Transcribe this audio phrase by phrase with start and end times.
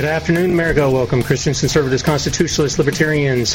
[0.00, 0.88] Good afternoon, America.
[0.88, 3.54] Welcome, Christians, conservatives, constitutionalists, libertarians,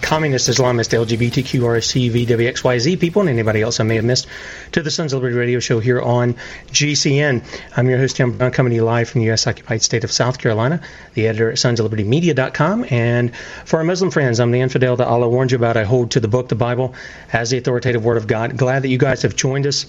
[0.00, 4.28] communists, Islamists, LGBTQ, RSC, VWXYZ people, and anybody else I may have missed,
[4.70, 6.34] to the Sons of Liberty radio show here on
[6.68, 7.42] GCN.
[7.76, 9.44] I'm your host, Tim Brown, coming to you live from the U.S.
[9.48, 10.80] occupied state of South Carolina,
[11.14, 12.86] the editor at Sons of Liberty Media.com.
[12.88, 15.76] And for our Muslim friends, I'm the infidel that Allah warned you about.
[15.76, 16.94] I hold to the book, the Bible,
[17.32, 18.56] as the authoritative word of God.
[18.56, 19.86] Glad that you guys have joined us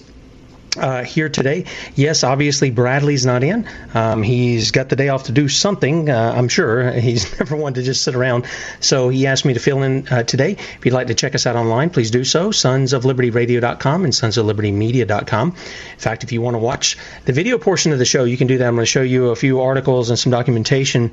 [0.76, 1.64] uh, here today.
[1.94, 3.68] Yes, obviously Bradley's not in.
[3.92, 6.90] Um, he's got the day off to do something, uh, I'm sure.
[7.04, 8.46] He's never one to just sit around.
[8.80, 10.52] So he asked me to fill in uh, today.
[10.52, 12.50] If you'd like to check us out online, please do so.
[12.50, 15.48] Sonsoflibertyradio.com and sonsoflibertymedia.com.
[15.48, 18.46] In fact, if you want to watch the video portion of the show, you can
[18.46, 18.66] do that.
[18.66, 21.12] I'm going to show you a few articles and some documentation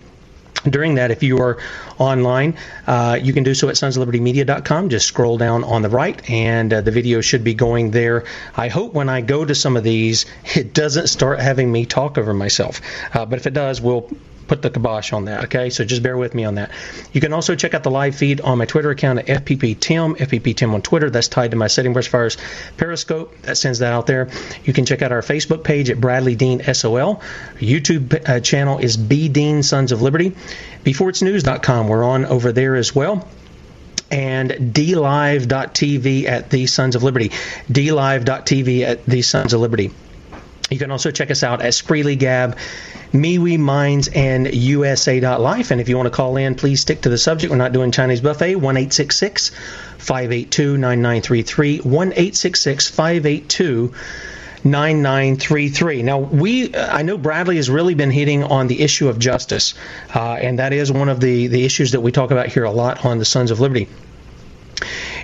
[0.70, 1.58] during that, if you are
[1.98, 4.90] online, uh, you can do so at sonsoflibertymedia.com.
[4.90, 8.26] Just scroll down on the right, and uh, the video should be going there.
[8.56, 12.18] I hope when I go to some of these, it doesn't start having me talk
[12.18, 12.82] over myself.
[13.14, 14.10] Uh, but if it does, we'll
[14.52, 15.46] put the kibosh on that.
[15.46, 16.72] Okay, so just bear with me on that.
[17.14, 20.74] You can also check out the live feed on my Twitter account at FPPTim, FPPTim
[20.74, 21.10] on Twitter.
[21.10, 22.36] That's tied to my Setting Brush Fires
[22.76, 23.34] Periscope.
[23.44, 24.30] That sends that out there.
[24.66, 27.22] You can check out our Facebook page at Bradley Dean SOL.
[27.60, 30.32] YouTube uh, channel is B Dean Sons of Liberty.
[30.84, 31.88] BeforeIt'sNews.com.
[31.88, 33.26] We're on over there as well
[34.12, 37.30] and dlive.tv at the Sons of Liberty.
[37.72, 39.92] dlive.tv at the Sons of Liberty.
[40.72, 42.58] You can also check us out at Spreely Gab,
[43.12, 45.70] MeWe Minds, and USA.life.
[45.70, 47.52] And if you want to call in, please stick to the subject.
[47.52, 48.56] We're not doing Chinese buffet.
[48.56, 51.80] 1 582 9933.
[51.80, 53.94] 1 582
[54.64, 56.04] 9933.
[56.04, 59.74] Now, we, I know Bradley has really been hitting on the issue of justice,
[60.16, 62.72] uh, and that is one of the, the issues that we talk about here a
[62.72, 63.90] lot on the Sons of Liberty.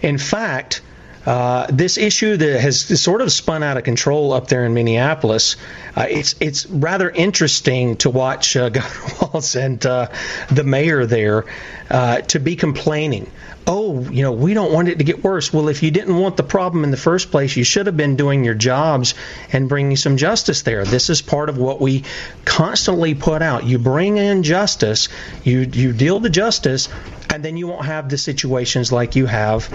[0.01, 0.81] In fact,
[1.27, 5.57] uh, this issue that has sort of spun out of control up there in Minneapolis,
[5.93, 8.69] uh, it's it's rather interesting to watch uh,
[9.21, 10.07] Walz and uh,
[10.49, 11.43] the mayor there
[11.89, 13.29] uh, to be complaining.
[13.67, 15.51] Oh, you know, we don't want it to get worse.
[15.51, 18.15] Well, if you didn't want the problem in the first place, you should have been
[18.15, 19.13] doing your jobs
[19.51, 20.85] and bringing some justice there.
[20.85, 22.05] This is part of what we
[22.45, 23.65] constantly put out.
[23.65, 25.09] You bring in justice,
[25.43, 26.87] you you deal the justice,
[27.29, 29.69] and then you won't have the situations like you have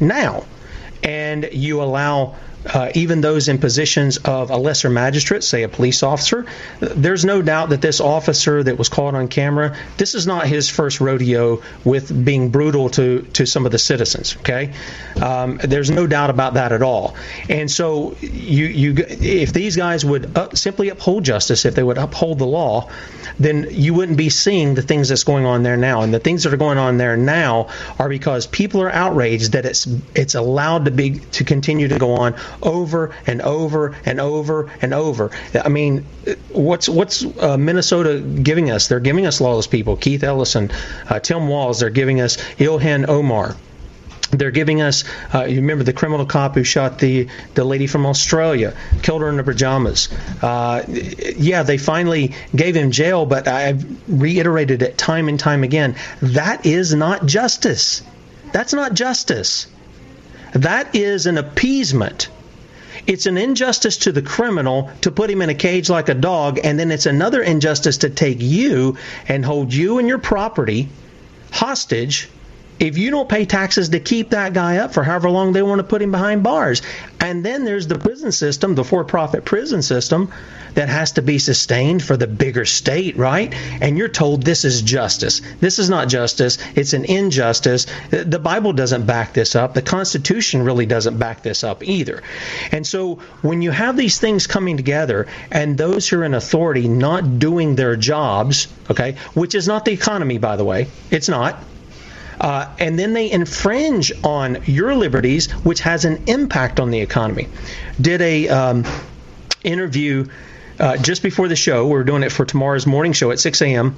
[0.00, 0.42] now
[1.02, 6.02] and you allow uh, even those in positions of a lesser magistrate, say a police
[6.02, 6.46] officer,
[6.80, 10.68] there's no doubt that this officer that was caught on camera, this is not his
[10.68, 14.36] first rodeo with being brutal to, to some of the citizens.
[14.38, 14.72] Okay,
[15.22, 17.16] um, there's no doubt about that at all.
[17.48, 21.98] And so, you you if these guys would up, simply uphold justice, if they would
[21.98, 22.90] uphold the law,
[23.38, 26.02] then you wouldn't be seeing the things that's going on there now.
[26.02, 27.68] And the things that are going on there now
[27.98, 32.16] are because people are outraged that it's it's allowed to be to continue to go
[32.16, 35.30] on over and over and over and over.
[35.54, 36.04] I mean,
[36.50, 38.88] what's what's uh, Minnesota giving us?
[38.88, 39.96] They're giving us lawless people.
[39.96, 40.70] Keith Ellison,
[41.08, 41.80] uh, Tim Walz.
[41.80, 43.56] They're giving us Ilhan Omar
[44.30, 45.04] they're giving us
[45.34, 49.28] uh, you remember the criminal cop who shot the the lady from Australia killed her
[49.28, 50.08] in the pajamas
[50.42, 55.96] uh, yeah they finally gave him jail but I've reiterated it time and time again
[56.20, 58.02] that is not justice
[58.52, 59.68] that's not justice
[60.52, 62.28] that is an appeasement
[63.06, 66.58] it's an injustice to the criminal to put him in a cage like a dog,
[66.64, 68.96] and then it's another injustice to take you
[69.28, 70.88] and hold you and your property
[71.52, 72.28] hostage
[72.78, 75.78] if you don't pay taxes to keep that guy up for however long they want
[75.78, 76.82] to put him behind bars.
[77.20, 80.32] And then there's the prison system, the for profit prison system,
[80.76, 83.54] that has to be sustained for the bigger state, right?
[83.80, 85.40] And you're told this is justice.
[85.58, 87.86] This is not justice, it's an injustice.
[88.10, 92.22] The Bible doesn't back this up, the Constitution really doesn't back this up either.
[92.72, 96.88] And so when you have these things coming together and those who are in authority
[96.88, 101.58] not doing their jobs, okay, which is not the economy, by the way, it's not
[102.40, 107.48] uh, and then they infringe on your liberties, which has an impact on the economy.
[108.00, 108.84] Did a um,
[109.62, 110.26] interview
[110.78, 111.86] uh, just before the show.
[111.86, 113.96] We're doing it for tomorrow's morning show at 6 a.m.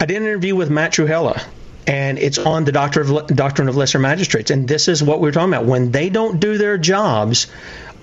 [0.00, 1.42] I did an interview with Matt Trewhella,
[1.86, 4.50] and it's on the Doctrine of Lesser Magistrates.
[4.50, 5.64] And this is what we're talking about.
[5.64, 7.46] When they don't do their jobs,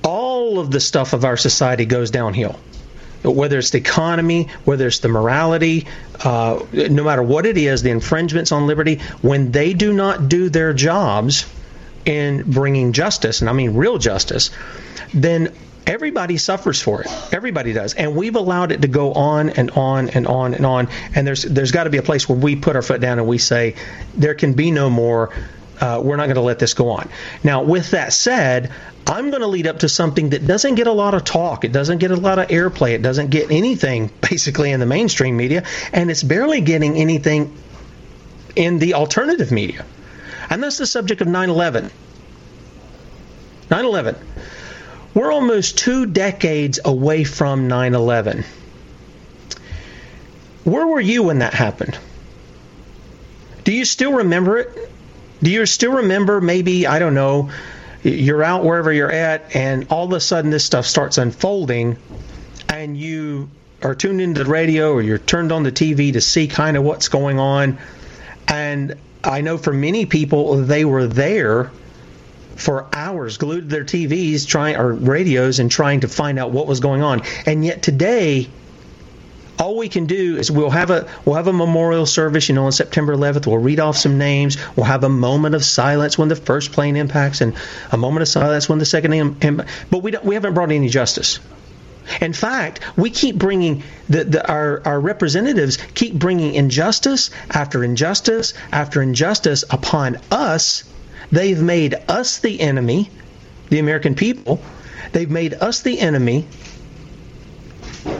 [0.04, 2.60] all of the stuff of our society goes downhill
[3.24, 5.88] whether it's the economy, whether it's the morality,
[6.24, 10.50] uh, no matter what it is, the infringements on liberty, when they do not do
[10.50, 11.46] their jobs
[12.06, 14.52] in bringing justice, and I mean real justice,
[15.14, 15.54] then
[15.86, 17.08] everybody suffers for it.
[17.34, 20.90] Everybody does, and we've allowed it to go on and on and on and on.
[21.16, 23.28] And there's there's got to be a place where we put our foot down and
[23.28, 23.76] we say
[24.16, 25.34] there can be no more.
[25.80, 27.10] Uh, we're not going to let this go on.
[27.44, 28.72] Now, with that said,
[29.08, 31.66] I'm going to lead up to something that doesn't get a lot of talk.
[31.66, 32.92] It doesn't get a lot of airplay.
[32.94, 37.56] It doesn't get anything basically in the mainstream media, and it's barely getting anything
[38.56, 39.86] in the alternative media.
[40.50, 41.92] And that's the subject of 9 11.
[43.70, 44.16] 9 11.
[45.14, 48.44] We're almost two decades away from 9 11.
[50.64, 51.98] Where were you when that happened?
[53.64, 54.92] Do you still remember it?
[55.42, 57.50] Do you still remember maybe, I don't know,
[58.04, 61.98] you're out wherever you're at, and all of a sudden this stuff starts unfolding,
[62.70, 63.50] and you
[63.84, 66.84] are tuned into the radio or you're turned on the TV to see kind of
[66.84, 67.80] what's going on.
[68.48, 71.72] And I know for many people, they were there
[72.56, 76.68] for hours, glued to their TVs, trying or radios, and trying to find out what
[76.68, 77.24] was going on.
[77.46, 78.50] And yet today,
[79.62, 82.66] all we can do is we'll have a we'll have a memorial service, you know,
[82.66, 83.46] on September 11th.
[83.46, 84.58] We'll read off some names.
[84.76, 87.54] We'll have a moment of silence when the first plane impacts, and
[87.92, 89.14] a moment of silence when the second.
[89.14, 91.40] Im- but we we haven't brought any justice.
[92.20, 98.56] In fact, we keep bringing the, the, our, our representatives keep bringing injustice after injustice
[98.72, 100.84] after injustice upon us.
[101.32, 103.12] They've made us the enemy,
[103.70, 104.60] the American people.
[105.12, 106.48] They've made us the enemy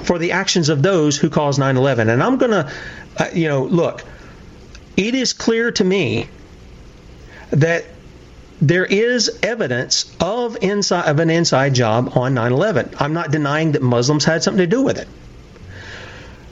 [0.04, 2.10] for the actions of those who caused 9 11.
[2.10, 2.72] And I'm going to,
[3.18, 4.04] uh, you know, look,
[4.98, 6.28] it is clear to me
[7.52, 7.86] that
[8.62, 12.96] there is evidence of inside of an inside job on 9/11.
[13.00, 15.08] I'm not denying that Muslims had something to do with it.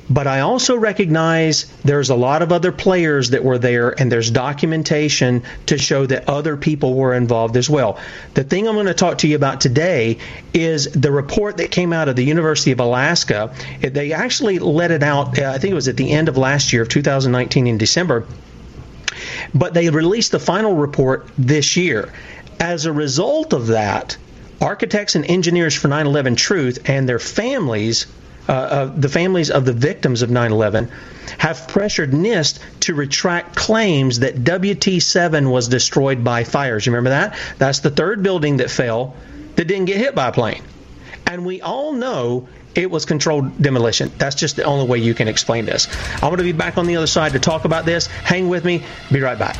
[0.09, 4.31] But I also recognize there's a lot of other players that were there, and there's
[4.31, 7.99] documentation to show that other people were involved as well.
[8.33, 10.17] The thing I'm going to talk to you about today
[10.51, 13.53] is the report that came out of the University of Alaska.
[13.81, 16.73] They actually let it out, uh, I think it was at the end of last
[16.73, 18.25] year, of 2019 in December.
[19.53, 22.11] But they released the final report this year.
[22.59, 24.17] As a result of that,
[24.59, 28.07] architects and engineers for 9 11 Truth and their families
[28.51, 30.91] uh, the families of the victims of 9 11
[31.37, 36.85] have pressured NIST to retract claims that WT7 was destroyed by fires.
[36.85, 37.37] You remember that?
[37.57, 39.15] That's the third building that fell
[39.55, 40.63] that didn't get hit by a plane.
[41.27, 44.11] And we all know it was controlled demolition.
[44.17, 45.87] That's just the only way you can explain this.
[46.15, 48.07] I'm going to be back on the other side to talk about this.
[48.07, 48.83] Hang with me.
[49.11, 49.57] Be right back.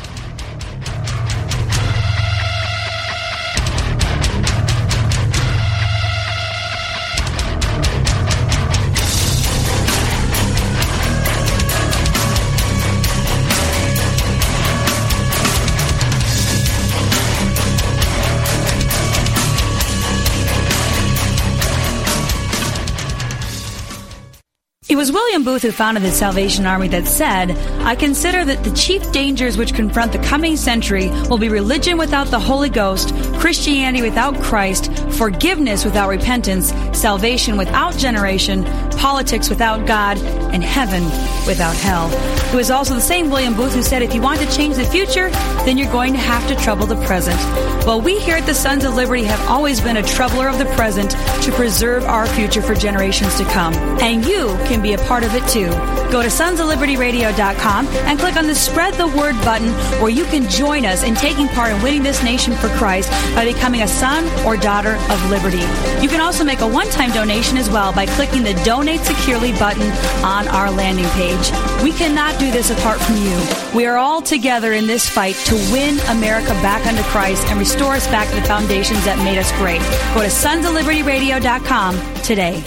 [25.00, 27.52] Was William Booth who founded the Salvation Army that said,
[27.86, 32.26] I consider that the chief dangers which confront the coming century will be religion without
[32.26, 38.62] the Holy Ghost, Christianity without Christ, forgiveness without repentance, salvation without generation,
[39.00, 40.18] politics without God,
[40.52, 41.02] and heaven
[41.46, 42.10] without hell.
[42.52, 44.84] It was also the same William Booth who said, if you want to change the
[44.84, 45.30] future,
[45.64, 47.38] then you're going to have to trouble the present.
[47.86, 50.66] Well, we here at the Sons of Liberty have always been a troubler of the
[50.76, 51.12] present
[51.44, 53.72] to preserve our future for generations to come.
[54.02, 55.70] And you can be a part of it too.
[56.10, 59.68] Go to sonsoflibertyradio.com and click on the Spread the Word button
[60.02, 63.44] where you can join us in taking part in winning this nation for Christ by
[63.44, 65.64] becoming a son or daughter of liberty.
[66.02, 69.90] You can also make a one-time donation as well by clicking the Donate Securely button
[70.24, 71.50] on on our landing page.
[71.82, 73.38] We cannot do this apart from you.
[73.74, 77.94] We are all together in this fight to win America back under Christ and restore
[77.94, 79.80] us back to the foundations that made us great.
[80.14, 82.62] Go to sonsoflibertyradio.com today.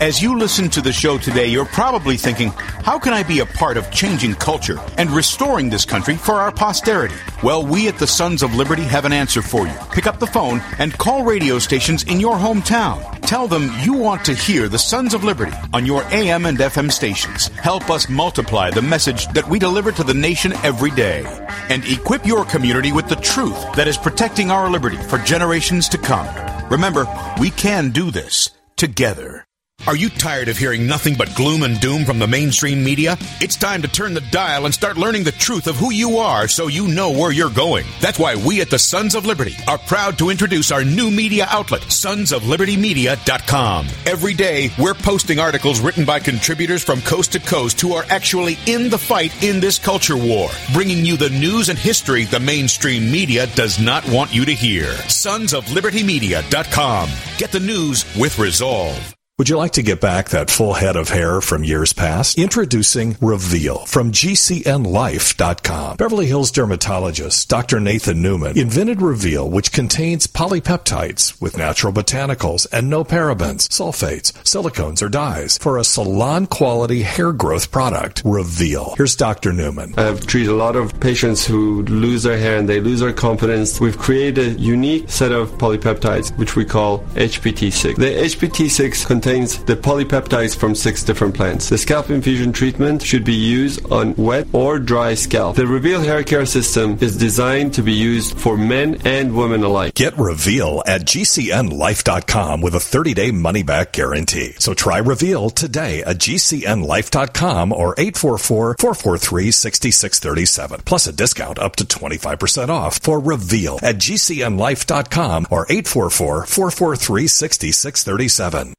[0.00, 2.50] As you listen to the show today, you're probably thinking,
[2.84, 6.52] how can I be a part of changing culture and restoring this country for our
[6.52, 7.16] posterity?
[7.42, 9.74] Well, we at the Sons of Liberty have an answer for you.
[9.90, 13.17] Pick up the phone and call radio stations in your hometown.
[13.28, 16.90] Tell them you want to hear the Sons of Liberty on your AM and FM
[16.90, 17.48] stations.
[17.48, 21.26] Help us multiply the message that we deliver to the nation every day.
[21.68, 25.98] And equip your community with the truth that is protecting our liberty for generations to
[25.98, 26.26] come.
[26.70, 27.06] Remember,
[27.38, 29.47] we can do this together.
[29.88, 33.16] Are you tired of hearing nothing but gloom and doom from the mainstream media?
[33.40, 36.46] It's time to turn the dial and start learning the truth of who you are
[36.46, 37.86] so you know where you're going.
[37.98, 41.46] That's why we at the Sons of Liberty are proud to introduce our new media
[41.48, 43.86] outlet, sonsoflibertymedia.com.
[44.04, 48.58] Every day, we're posting articles written by contributors from coast to coast who are actually
[48.66, 53.10] in the fight in this culture war, bringing you the news and history the mainstream
[53.10, 54.92] media does not want you to hear.
[55.08, 57.08] Sonsoflibertymedia.com.
[57.38, 59.14] Get the news with resolve.
[59.38, 62.36] Would you like to get back that full head of hair from years past?
[62.40, 65.96] Introducing Reveal from GCNLife.com.
[65.96, 67.78] Beverly Hills dermatologist Dr.
[67.78, 75.02] Nathan Newman invented Reveal, which contains polypeptides with natural botanicals and no parabens, sulfates, silicones,
[75.02, 78.22] or dyes for a salon quality hair growth product.
[78.24, 78.94] Reveal.
[78.96, 79.52] Here's Dr.
[79.52, 79.94] Newman.
[79.96, 83.80] I've treated a lot of patients who lose their hair and they lose their confidence.
[83.80, 87.94] We've created a unique set of polypeptides, which we call HPT6.
[87.94, 91.68] The HPT6 contains contains the polypeptides from six different plants.
[91.68, 95.56] The scalp infusion treatment should be used on wet or dry scalp.
[95.56, 99.92] The Reveal hair care system is designed to be used for men and women alike.
[99.92, 104.54] Get Reveal at GCNLife.com with a 30 day money back guarantee.
[104.58, 110.80] So try Reveal today at GCNLife.com or 844 443 6637.
[110.86, 118.74] Plus a discount up to 25% off for Reveal at GCNLife.com or 844 443 6637.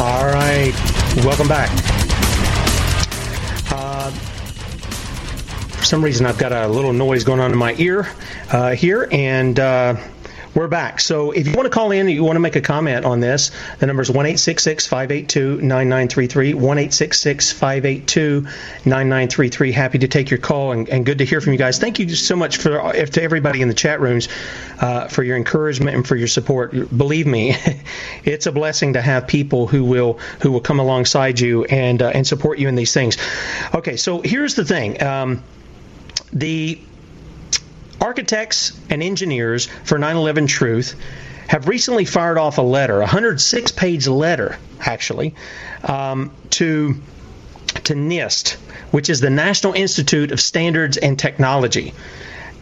[0.00, 0.72] All right,
[1.26, 1.68] welcome back.
[3.70, 4.10] Uh,
[5.68, 8.08] for some reason, I've got a little noise going on in my ear
[8.50, 9.96] uh, here, and uh,
[10.54, 11.00] we're back.
[11.00, 13.50] So if you want to call in, you want to make a comment on this,
[13.78, 16.54] the number is 1 582 9933.
[16.54, 19.72] 1 582 9933.
[19.72, 21.78] Happy to take your call and, and, good to hear from you guys.
[21.78, 24.28] Thank you so much for to everybody in the chat rooms
[24.80, 26.72] uh, for your encouragement and for your support.
[26.96, 27.54] Believe me,
[28.24, 32.08] it's a blessing to have people who will who will come alongside you and uh,
[32.08, 33.16] and support you in these things.
[33.74, 35.02] Okay, so here's the thing.
[35.02, 35.42] Um,
[36.32, 36.80] the
[38.00, 40.94] Architects and engineers for 9 11 Truth
[41.48, 45.34] have recently fired off a letter, a 106 page letter, actually,
[45.82, 46.94] um, to,
[47.84, 48.52] to NIST,
[48.92, 51.92] which is the National Institute of Standards and Technology.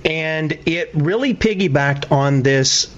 [0.05, 2.95] And it really piggybacked on this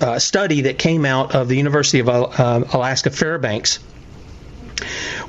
[0.00, 3.76] uh, study that came out of the University of uh, Alaska Fairbanks,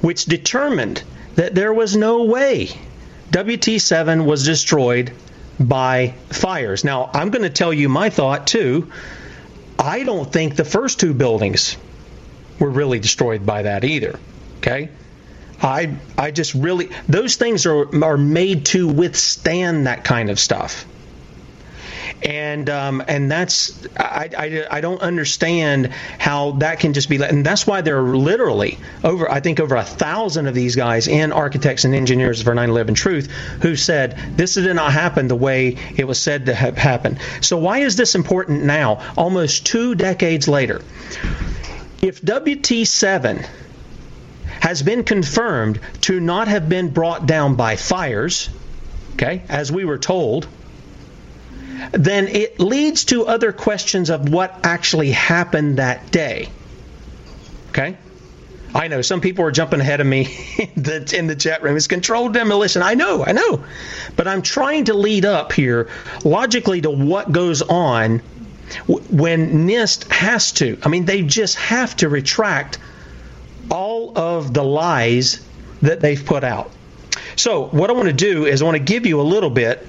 [0.01, 1.03] which determined
[1.35, 2.69] that there was no way
[3.31, 5.11] WT7 was destroyed
[5.59, 6.83] by fires.
[6.83, 8.91] Now, I'm going to tell you my thought too.
[9.77, 11.77] I don't think the first two buildings
[12.59, 14.19] were really destroyed by that either.
[14.57, 14.89] Okay?
[15.61, 20.85] I I just really those things are are made to withstand that kind of stuff
[22.21, 27.45] and um, and that's I, I, I don't understand how that can just be and
[27.45, 31.31] that's why there are literally over I think over a thousand of these guys in
[31.31, 36.05] architects and engineers for 9/11 Truth who said this did not happen the way it
[36.05, 37.19] was said to have happened.
[37.41, 40.81] So why is this important now, almost two decades later?
[42.01, 43.47] If WT7
[44.61, 48.49] has been confirmed to not have been brought down by fires,
[49.13, 50.47] okay, as we were told
[51.91, 56.49] then it leads to other questions of what actually happened that day.
[57.69, 57.97] Okay?
[58.73, 60.21] I know some people are jumping ahead of me
[60.57, 61.75] in the, in the chat room.
[61.75, 62.81] It's controlled demolition.
[62.81, 63.63] I know, I know.
[64.15, 65.89] But I'm trying to lead up here
[66.23, 68.19] logically to what goes on
[68.87, 70.77] when NIST has to.
[70.83, 72.77] I mean, they just have to retract
[73.71, 75.43] all of the lies
[75.81, 76.71] that they've put out.
[77.35, 79.85] So, what I want to do is I want to give you a little bit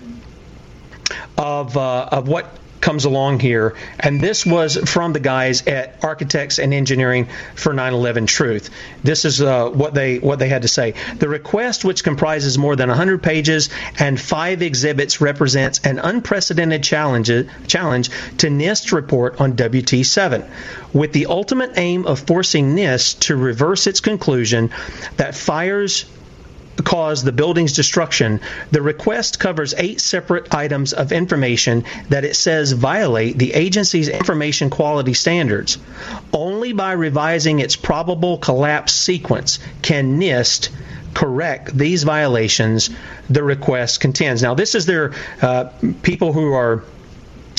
[1.36, 2.46] of, uh, of what
[2.80, 8.26] comes along here, and this was from the guys at Architects and Engineering for 9/11
[8.26, 8.70] Truth.
[9.02, 10.94] This is uh, what they what they had to say.
[11.18, 17.30] The request, which comprises more than 100 pages and five exhibits, represents an unprecedented challenge
[17.66, 20.48] challenge to NIST report on WT7,
[20.92, 24.70] with the ultimate aim of forcing NIST to reverse its conclusion
[25.16, 26.06] that fires
[26.84, 32.72] cause the building's destruction, the request covers eight separate items of information that it says
[32.72, 35.78] violate the agency's information quality standards.
[36.32, 40.70] Only by revising its probable collapse sequence can NIST
[41.14, 42.90] correct these violations,
[43.28, 44.42] the request contends.
[44.42, 45.12] Now, this is their
[45.42, 45.70] uh,
[46.02, 46.84] people who are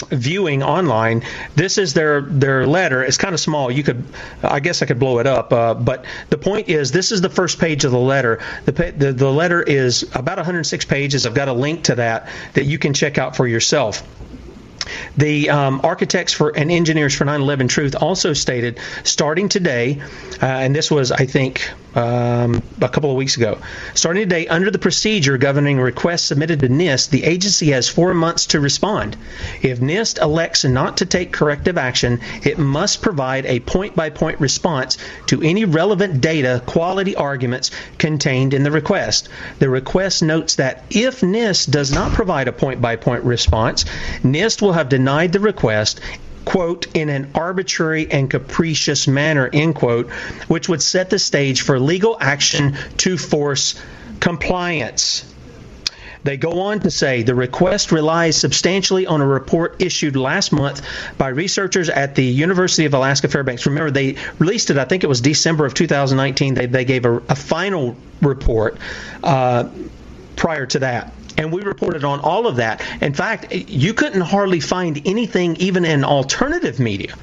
[0.09, 1.23] viewing online,
[1.55, 3.03] this is their their letter.
[3.03, 3.71] It's kind of small.
[3.71, 4.03] You could,
[4.43, 5.53] I guess, I could blow it up.
[5.53, 8.39] Uh, but the point is, this is the first page of the letter.
[8.65, 11.25] The, the the letter is about 106 pages.
[11.25, 14.03] I've got a link to that that you can check out for yourself.
[15.17, 20.01] The um, architects for and engineers for 9/11 Truth also stated, starting today,
[20.41, 23.59] uh, and this was, I think, um, a couple of weeks ago.
[23.93, 28.47] Starting today, under the procedure governing requests submitted to NIST, the agency has four months
[28.47, 29.17] to respond.
[29.61, 35.41] If NIST elects not to take corrective action, it must provide a point-by-point response to
[35.41, 39.29] any relevant data quality arguments contained in the request.
[39.59, 43.85] The request notes that if NIST does not provide a point-by-point response,
[44.23, 45.99] NIST will have denied the request
[46.45, 50.09] quote, in an arbitrary and capricious manner, end quote,
[50.47, 53.75] which would set the stage for legal action to force
[54.19, 55.25] compliance.
[56.23, 60.85] They go on to say the request relies substantially on a report issued last month
[61.17, 63.65] by researchers at the University of Alaska Fairbanks.
[63.65, 66.53] Remember, they released it, I think it was December of 2019.
[66.53, 68.77] They, they gave a, a final report
[69.23, 69.69] uh,
[70.35, 72.81] prior to that and we reported on all of that.
[73.01, 77.15] In fact, you couldn't hardly find anything, even in alternative media,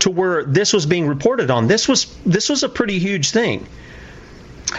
[0.00, 1.66] to where this was being reported on.
[1.66, 3.66] This was this was a pretty huge thing.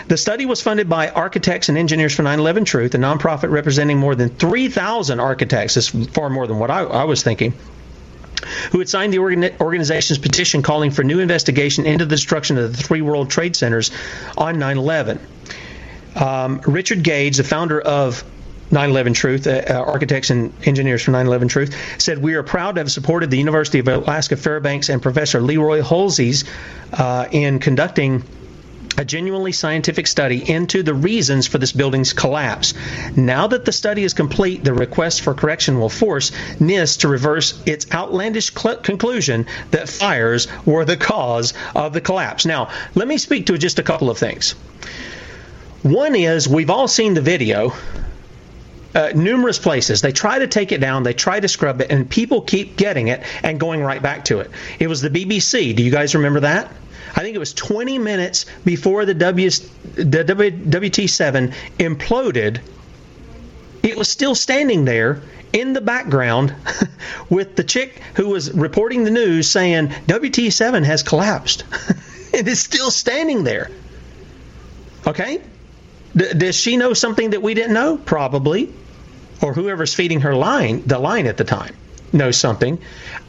[0.07, 4.15] The study was funded by Architects and Engineers for 9/11 Truth, a nonprofit representing more
[4.15, 5.77] than 3,000 architects.
[5.77, 7.53] Is far more than what I, I was thinking
[8.71, 12.81] who had signed the organization's petition calling for new investigation into the destruction of the
[12.81, 13.91] three World Trade Centers
[14.37, 15.19] on 9 11.
[16.15, 18.23] Um, Richard Gage, the founder of
[18.71, 22.81] 9/11 Truth, uh, uh, architects and engineers from 9/11 Truth, said we are proud to
[22.81, 26.43] have supported the University of Alaska Fairbanks and Professor Leroy Hulsey
[26.93, 28.23] uh, in conducting
[28.99, 32.73] a genuinely scientific study into the reasons for this building's collapse.
[33.15, 37.61] Now that the study is complete, the request for correction will force NIST to reverse
[37.65, 42.45] its outlandish cl- conclusion that fires were the cause of the collapse.
[42.45, 44.51] Now, let me speak to just a couple of things.
[45.81, 47.73] One is we've all seen the video
[48.95, 50.01] uh, numerous places.
[50.01, 53.07] They try to take it down, they try to scrub it, and people keep getting
[53.07, 54.51] it and going right back to it.
[54.79, 55.75] It was the BBC.
[55.75, 56.71] Do you guys remember that?
[57.15, 62.61] I think it was 20 minutes before the, w, the w, WT7 imploded.
[63.81, 65.21] It was still standing there
[65.51, 66.53] in the background
[67.29, 71.63] with the chick who was reporting the news saying WT7 has collapsed.
[72.33, 73.71] it is still standing there.
[75.07, 75.41] Okay?
[76.19, 77.97] D- does she know something that we didn't know?
[77.97, 78.73] Probably.
[79.41, 81.73] Or whoever's feeding her line, the line at the time,
[82.11, 82.77] knows something.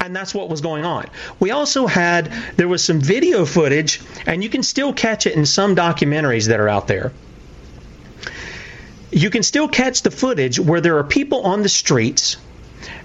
[0.00, 1.08] And that's what was going on.
[1.38, 5.46] We also had, there was some video footage, and you can still catch it in
[5.46, 7.12] some documentaries that are out there.
[9.12, 12.38] You can still catch the footage where there are people on the streets.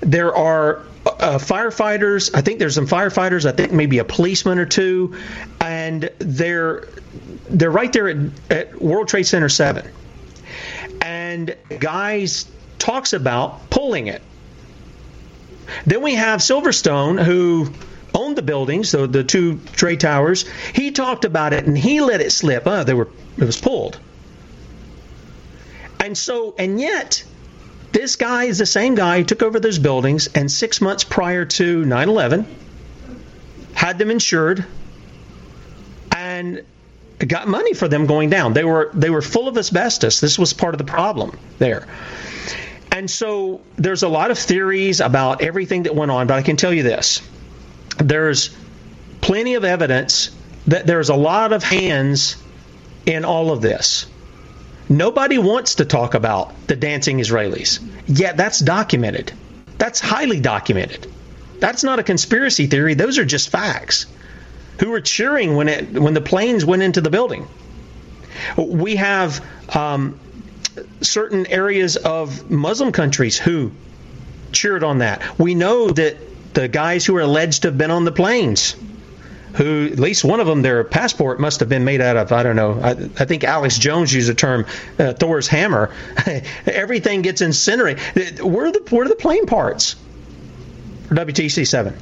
[0.01, 2.31] There are uh, firefighters.
[2.33, 3.45] I think there's some firefighters.
[3.45, 5.15] I think maybe a policeman or two,
[5.61, 6.87] and they're
[7.49, 8.17] they're right there at,
[8.49, 9.89] at World Trade Center Seven.
[11.01, 12.47] And guys
[12.79, 14.21] talks about pulling it.
[15.85, 17.71] Then we have Silverstone who
[18.13, 20.47] owned the buildings, so the two trade towers.
[20.73, 22.63] He talked about it and he let it slip.
[22.65, 23.99] Oh, they were it was pulled.
[25.99, 27.23] And so and yet
[27.95, 31.45] this guy is the same guy who took over those buildings and six months prior
[31.45, 32.45] to 9 11
[33.73, 34.65] had them insured
[36.13, 36.65] and
[37.19, 38.51] got money for them going down.
[38.51, 40.19] They were they were full of asbestos.
[40.19, 41.87] This was part of the problem there.
[42.91, 46.57] And so there's a lot of theories about everything that went on, but I can
[46.57, 47.21] tell you this.
[47.97, 48.55] There's
[49.21, 50.35] plenty of evidence
[50.67, 52.35] that there's a lot of hands
[53.05, 54.05] in all of this.
[54.87, 57.79] Nobody wants to talk about the dancing Israelis.
[58.07, 59.31] Yet that's documented.
[59.77, 61.07] That's highly documented.
[61.59, 62.93] That's not a conspiracy theory.
[62.93, 64.05] Those are just facts.
[64.79, 67.47] Who were cheering when it when the planes went into the building?
[68.57, 69.43] We have
[69.73, 70.19] um,
[71.01, 73.71] certain areas of Muslim countries who
[74.51, 75.39] cheered on that.
[75.39, 76.17] We know that
[76.53, 78.75] the guys who are alleged to have been on the planes,
[79.55, 82.43] who at least one of them, their passport must have been made out of, I
[82.43, 84.65] don't know, I, I think Alex Jones used the term
[84.99, 85.93] uh, Thor's hammer.
[86.65, 88.41] Everything gets incinerated.
[88.41, 89.95] Where are the, where are the plane parts
[91.07, 91.97] WTC 7?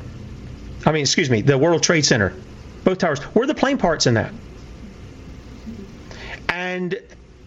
[0.85, 2.33] I mean, excuse me, the World Trade Center,
[2.83, 3.19] both towers.
[3.19, 4.33] Where are the plane parts in that?
[6.49, 6.99] And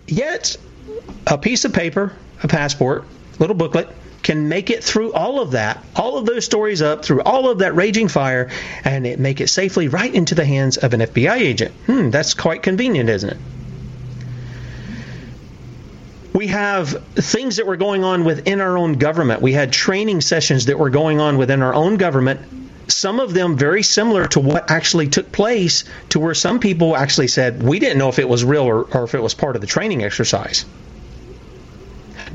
[0.06, 0.56] yet,
[1.26, 3.04] a piece of paper, a passport,
[3.38, 3.88] little booklet,
[4.26, 7.58] can make it through all of that, all of those stories up, through all of
[7.58, 8.50] that raging fire,
[8.82, 11.72] and it make it safely right into the hands of an FBI agent.
[11.86, 13.36] Hmm, that's quite convenient, isn't it?
[16.32, 19.42] We have things that were going on within our own government.
[19.42, 22.40] We had training sessions that were going on within our own government.
[22.88, 27.28] Some of them very similar to what actually took place, to where some people actually
[27.28, 29.60] said, We didn't know if it was real or, or if it was part of
[29.60, 30.64] the training exercise.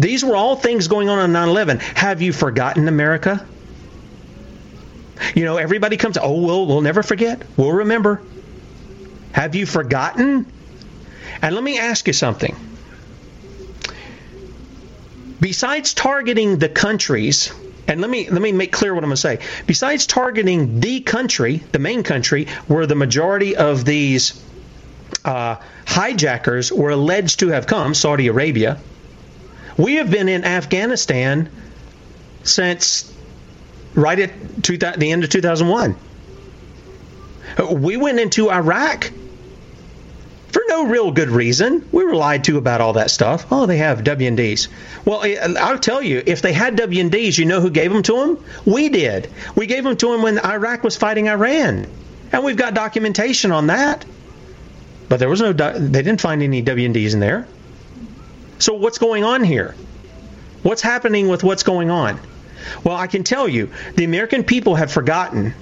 [0.02, 1.78] These were all things going on on 9 11.
[1.78, 3.46] Have you forgotten America?
[5.36, 7.44] You know, everybody comes, oh, we'll, we'll never forget.
[7.56, 8.20] We'll remember.
[9.32, 10.52] Have you forgotten?
[11.44, 12.56] And let me ask you something.
[15.40, 17.54] Besides targeting the countries,
[17.88, 19.40] and let me let me make clear what I'm going to say.
[19.68, 24.44] Besides targeting the country, the main country, where the majority of these
[25.24, 28.80] uh, hijackers were alleged to have come, Saudi Arabia,
[29.82, 31.50] we have been in Afghanistan
[32.44, 33.12] since
[33.96, 35.96] right at two, the end of 2001.
[37.72, 39.12] We went into Iraq
[40.52, 41.88] for no real good reason.
[41.91, 43.46] We were lied to about all that stuff.
[43.52, 44.67] Oh, they have WMDs.
[45.04, 45.24] Well,
[45.58, 48.46] I'll tell you, if they had WMDs, you know who gave them to them?
[48.65, 49.30] We did.
[49.56, 51.88] We gave them to them when Iraq was fighting Iran,
[52.32, 54.06] and we've got documentation on that.
[55.10, 55.52] But there was no.
[55.54, 57.48] They didn't find any WMDs in there.
[58.62, 59.76] So what's going on here?
[60.62, 62.19] What's happening with what's going on?
[62.84, 65.56] Well, I can tell you, the American people have forgotten,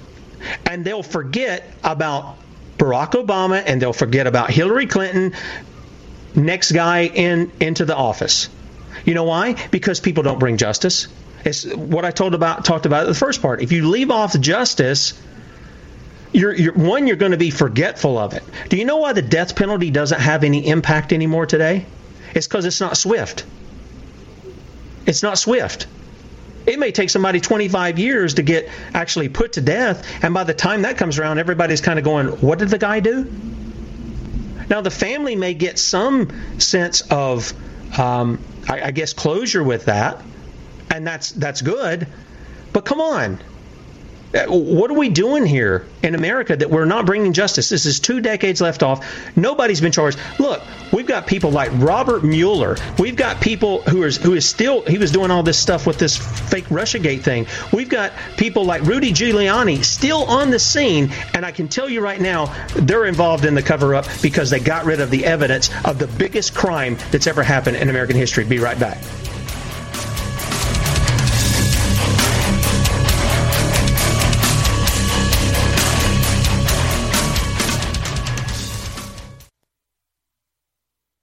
[0.66, 2.36] and they'll forget about
[2.76, 5.34] Barack Obama and they'll forget about Hillary Clinton,
[6.34, 8.48] next guy in into the office.
[9.06, 9.54] You know why?
[9.70, 11.08] Because people don't bring justice.
[11.42, 13.62] It's what I told about talked about the first part.
[13.62, 15.18] If you leave off justice,
[16.32, 18.42] you're, you're, one you're going to be forgetful of it.
[18.68, 21.86] Do you know why the death penalty doesn't have any impact anymore today?
[22.34, 23.44] It's because it's not swift.
[25.06, 25.86] It's not swift.
[26.66, 30.54] It may take somebody 25 years to get actually put to death, and by the
[30.54, 33.30] time that comes around, everybody's kind of going, What did the guy do?
[34.68, 37.52] Now, the family may get some sense of,
[37.98, 38.38] um,
[38.68, 40.22] I, I guess, closure with that,
[40.90, 42.06] and that's that's good.
[42.72, 43.40] But come on,
[44.32, 47.68] what are we doing here in America that we're not bringing justice?
[47.68, 49.04] This is two decades left off.
[49.36, 50.18] Nobody's been charged.
[50.38, 50.62] Look,
[50.92, 52.76] we've got people like Robert Mueller.
[52.98, 55.98] We've got people who is who is still he was doing all this stuff with
[55.98, 57.46] this fake RussiaGate thing.
[57.72, 62.00] We've got people like Rudy Giuliani still on the scene, and I can tell you
[62.00, 65.70] right now they're involved in the cover up because they got rid of the evidence
[65.84, 68.44] of the biggest crime that's ever happened in American history.
[68.44, 68.98] Be right back.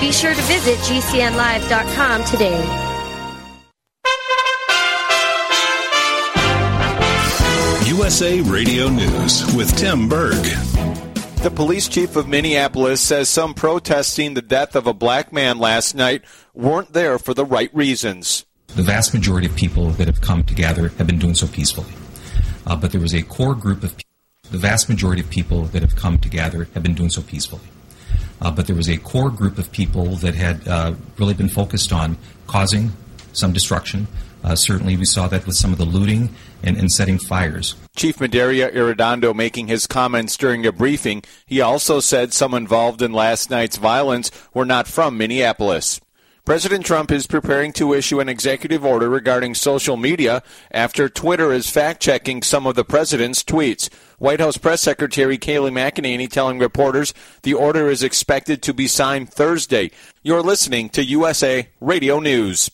[0.00, 2.86] Be sure to visit GCNlive.com today.
[7.86, 10.42] USA Radio News with Tim Berg.
[11.42, 15.94] The police chief of Minneapolis says some protesting the death of a black man last
[15.94, 16.22] night
[16.54, 18.46] weren't there for the right reasons.
[18.68, 21.92] The vast majority of people that have come together have been doing so peacefully.
[22.66, 24.10] Uh, but there was a core group of people,
[24.50, 27.62] the vast majority of people that have come together have been doing so peacefully.
[28.40, 31.92] Uh, but there was a core group of people that had uh, really been focused
[31.92, 32.90] on causing
[33.32, 34.06] some destruction.
[34.42, 36.30] Uh, certainly, we saw that with some of the looting
[36.62, 37.74] and, and setting fires.
[37.94, 41.22] Chief Medaria Arradondo making his comments during a briefing.
[41.44, 46.00] He also said some involved in last night's violence were not from Minneapolis.
[46.46, 51.68] President Trump is preparing to issue an executive order regarding social media after Twitter is
[51.68, 53.90] fact checking some of the president's tweets.
[54.20, 59.32] White House Press Secretary Kayleigh McEnany telling reporters the order is expected to be signed
[59.32, 59.90] Thursday.
[60.22, 62.70] You're listening to USA Radio News.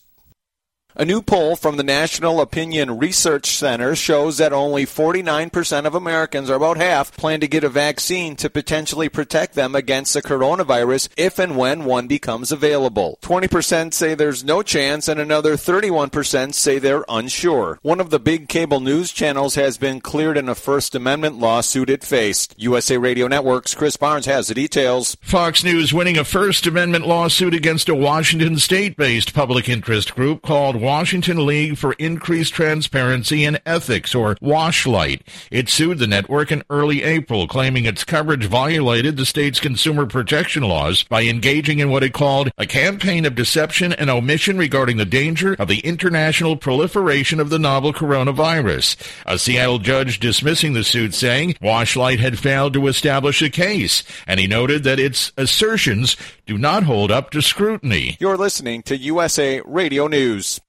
[0.99, 6.49] A new poll from the National Opinion Research Center shows that only 49% of Americans,
[6.49, 11.09] or about half, plan to get a vaccine to potentially protect them against the coronavirus
[11.15, 13.19] if and when one becomes available.
[13.21, 17.77] 20% say there's no chance, and another 31% say they're unsure.
[17.83, 21.91] One of the big cable news channels has been cleared in a First Amendment lawsuit
[21.91, 22.55] it faced.
[22.57, 25.15] USA Radio Network's Chris Barnes has the details.
[25.21, 30.41] Fox News winning a First Amendment lawsuit against a Washington state based public interest group
[30.41, 35.21] called Washington League for Increased Transparency and Ethics, or WashLITE.
[35.51, 40.63] It sued the network in early April, claiming its coverage violated the state's consumer protection
[40.63, 45.03] laws by engaging in what it called a campaign of deception and omission regarding the
[45.03, 48.95] danger of the international proliferation of the novel coronavirus.
[49.25, 54.39] A Seattle judge dismissing the suit saying WashLITE had failed to establish a case, and
[54.39, 58.15] he noted that its assertions do not hold up to scrutiny.
[58.21, 60.61] You're listening to USA Radio News.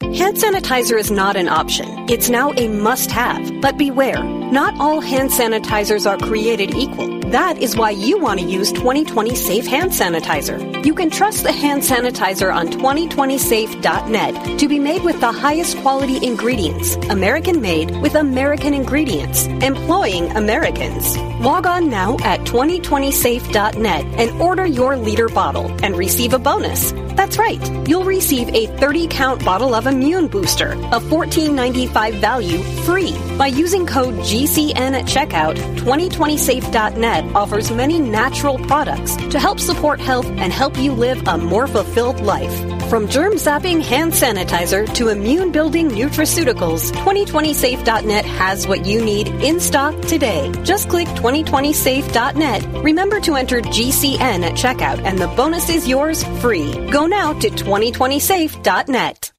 [0.00, 2.08] Hand sanitizer is not an option.
[2.08, 3.60] It's now a must have.
[3.60, 7.18] But beware, not all hand sanitizers are created equal.
[7.30, 10.86] That is why you want to use 2020 Safe Hand Sanitizer.
[10.86, 16.24] You can trust the hand sanitizer on 2020safe.net to be made with the highest quality
[16.24, 21.18] ingredients, American made with American ingredients, employing Americans.
[21.40, 26.92] Log on now at 2020safe.net and order your liter bottle and receive a bonus.
[27.18, 27.88] That's right.
[27.88, 33.16] You'll receive a 30 count bottle of Immune Booster, a $14.95 value, free.
[33.36, 40.26] By using code GCN at checkout, 2020safe.net offers many natural products to help support health
[40.26, 42.78] and help you live a more fulfilled life.
[42.88, 49.60] From germ zapping hand sanitizer to immune building nutraceuticals, 2020safe.net has what you need in
[49.60, 50.50] stock today.
[50.62, 52.82] Just click 2020safe.net.
[52.82, 56.72] Remember to enter GCN at checkout and the bonus is yours free.
[56.90, 59.32] Go now to 2020safe.net.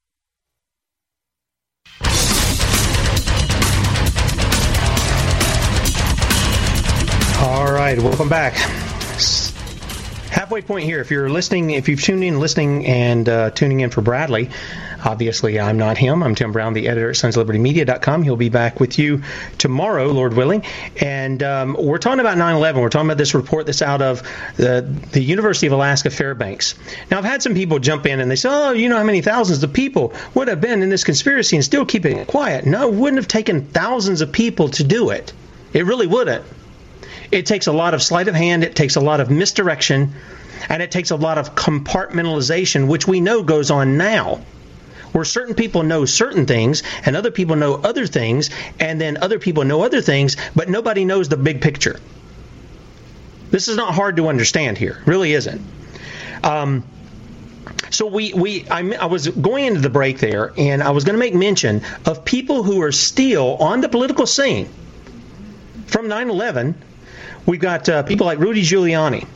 [7.41, 8.54] All right, welcome back.
[10.30, 10.99] Halfway point here.
[10.99, 14.49] If you're listening, if you've tuned in, listening, and uh, tuning in for Bradley,
[15.06, 16.21] obviously I'm not him.
[16.21, 18.23] I'm Tim Brown, the editor at SonsLibertyMedia.com.
[18.23, 19.23] He'll be back with you
[19.58, 20.65] tomorrow, Lord willing.
[20.99, 22.82] And um, we're talking about 9/11.
[22.82, 24.21] We're talking about this report that's out of
[24.58, 24.82] the
[25.13, 26.75] the University of Alaska Fairbanks.
[27.10, 29.21] Now I've had some people jump in and they say, "Oh, you know how many
[29.21, 32.89] thousands of people would have been in this conspiracy and still keeping it quiet?" No,
[32.89, 35.32] it wouldn't have taken thousands of people to do it.
[35.71, 36.43] It really wouldn't.
[37.32, 40.13] It takes a lot of sleight of hand, it takes a lot of misdirection,
[40.68, 44.42] and it takes a lot of compartmentalization, which we know goes on now.
[45.12, 49.39] Where certain people know certain things and other people know other things, and then other
[49.39, 52.00] people know other things, but nobody knows the big picture.
[53.50, 55.62] This is not hard to understand here, really isn't.
[56.44, 56.84] Um,
[57.89, 61.15] so we, we I, I, was going into the break there, and I was going
[61.15, 64.70] to make mention of people who are still on the political scene
[65.88, 66.76] from 9/11
[67.50, 69.28] we've got uh, people like Rudy Giuliani.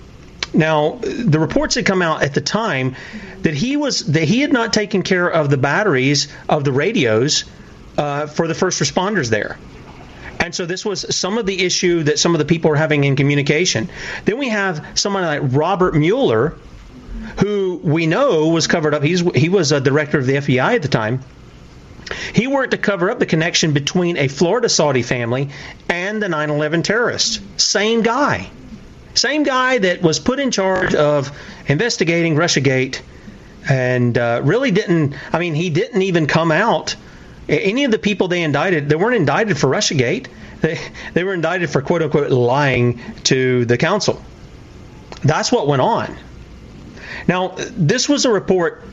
[0.54, 2.96] Now, the reports had come out at the time
[3.42, 7.44] that he was that he had not taken care of the batteries of the radios
[7.98, 9.58] uh, for the first responders there.
[10.40, 13.04] And so this was some of the issue that some of the people were having
[13.04, 13.90] in communication.
[14.26, 16.58] Then we have someone like Robert Mueller,
[17.40, 19.02] who we know was covered up.
[19.02, 21.22] He's he was a director of the FBI at the time.
[22.34, 25.50] He worked to cover up the connection between a Florida Saudi family
[25.90, 27.40] and the 9 11 terrorists.
[27.58, 28.50] Same guy.
[29.14, 31.32] Same guy that was put in charge of
[31.68, 33.02] investigating Russiagate
[33.70, 36.96] and uh, really didn't, I mean, he didn't even come out.
[37.48, 40.28] Any of the people they indicted, they weren't indicted for Russiagate.
[40.62, 40.80] They,
[41.14, 44.22] they were indicted for quote unquote lying to the council.
[45.22, 46.18] That's what went on.
[47.28, 48.84] Now, this was a report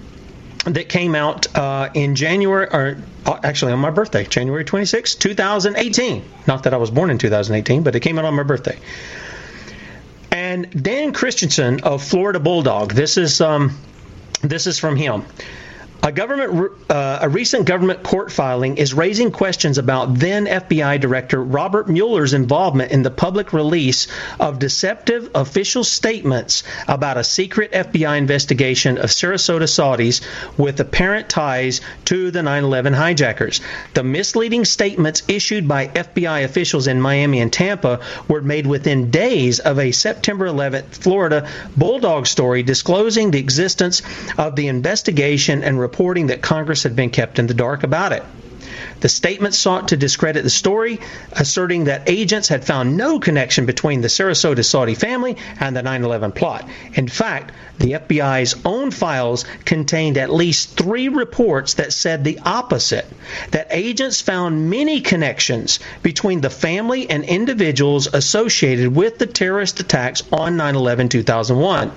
[0.64, 6.25] that came out uh, in January, or uh, actually on my birthday, January 26, 2018.
[6.46, 8.79] Not that I was born in 2018, but it came out on my birthday.
[10.31, 13.77] And Dan Christensen of Florida Bulldog, this is um,
[14.42, 15.25] this is from him.
[16.03, 21.43] A government, uh, a recent government court filing is raising questions about then FBI Director
[21.43, 24.07] Robert Mueller's involvement in the public release
[24.39, 30.23] of deceptive official statements about a secret FBI investigation of Sarasota Saudis
[30.57, 33.61] with apparent ties to the 9/11 hijackers.
[33.93, 39.59] The misleading statements issued by FBI officials in Miami and Tampa were made within days
[39.59, 44.01] of a September 11th Florida Bulldog story disclosing the existence
[44.39, 48.22] of the investigation and reporting that Congress had been kept in the dark about it.
[49.01, 51.01] The statement sought to discredit the story,
[51.33, 56.05] asserting that agents had found no connection between the Sarasota Saudi family and the 9
[56.05, 56.69] 11 plot.
[56.95, 63.07] In fact, the FBI's own files contained at least three reports that said the opposite
[63.53, 70.23] that agents found many connections between the family and individuals associated with the terrorist attacks
[70.31, 71.93] on 9 11 2001.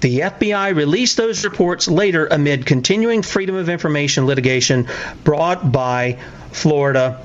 [0.00, 4.88] The FBI released those reports later amid continuing Freedom of Information litigation
[5.22, 6.18] brought by
[6.58, 7.24] Florida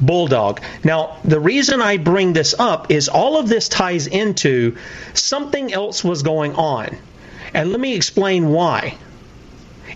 [0.00, 0.60] Bulldog.
[0.82, 4.76] Now, the reason I bring this up is all of this ties into
[5.14, 6.96] something else was going on.
[7.52, 8.96] And let me explain why.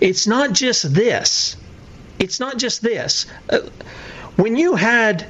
[0.01, 1.57] It's not just this.
[2.19, 3.27] It's not just this.
[3.49, 3.61] Uh,
[4.37, 5.27] when you had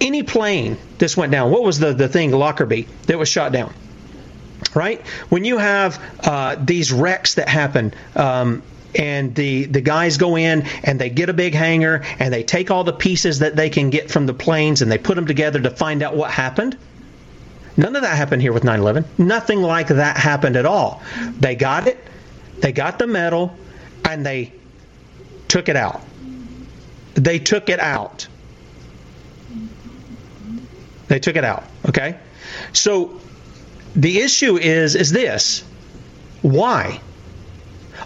[0.00, 3.72] any plane this went down, what was the, the thing, Lockerbie, that was shot down?
[4.74, 5.06] Right?
[5.28, 8.62] When you have uh, these wrecks that happen, um,
[8.94, 12.70] and the the guys go in and they get a big hangar and they take
[12.70, 15.60] all the pieces that they can get from the planes and they put them together
[15.60, 16.76] to find out what happened.
[17.76, 19.04] None of that happened here with 9/11.
[19.18, 21.02] Nothing like that happened at all.
[21.40, 21.98] They got it,
[22.58, 23.56] they got the metal,
[24.04, 24.52] and they
[25.48, 26.02] took it out.
[27.14, 28.26] They took it out.
[31.08, 31.64] They took it out.
[31.88, 32.16] Okay,
[32.72, 33.20] so
[33.94, 35.62] the issue is is this:
[36.42, 37.00] why?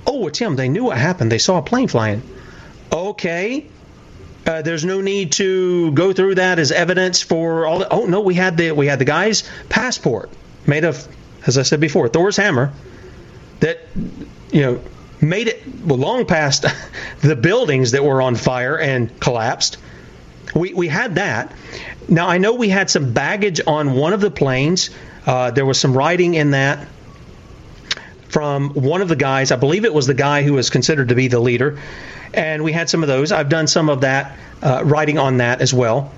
[0.06, 1.30] Oh, Tim, they knew what happened.
[1.30, 2.22] They saw a plane flying.
[2.92, 3.66] Okay.
[4.46, 7.80] Uh, there's no need to go through that as evidence for all.
[7.80, 10.30] The, oh no, we had the we had the guy's passport
[10.66, 11.06] made of,
[11.46, 12.72] as I said before, Thor's hammer.
[13.58, 13.80] That
[14.52, 14.80] you know
[15.20, 16.64] made it well, long past
[17.22, 19.78] the buildings that were on fire and collapsed.
[20.54, 21.52] We we had that.
[22.08, 24.90] Now I know we had some baggage on one of the planes.
[25.26, 26.86] Uh, there was some writing in that
[28.28, 29.52] from one of the guys.
[29.52, 31.78] I believe it was the guy who was considered to be the leader.
[32.34, 33.32] And we had some of those.
[33.32, 36.12] I've done some of that uh, writing on that as well.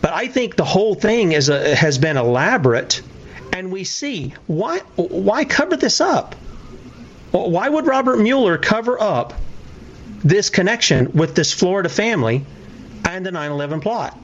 [0.00, 3.02] But I think the whole thing is a, has been elaborate,
[3.52, 6.34] and we see why why cover this up?
[7.32, 9.34] Why would Robert Mueller cover up
[10.22, 12.44] this connection with this Florida family
[13.04, 14.16] and the 9/11 plot?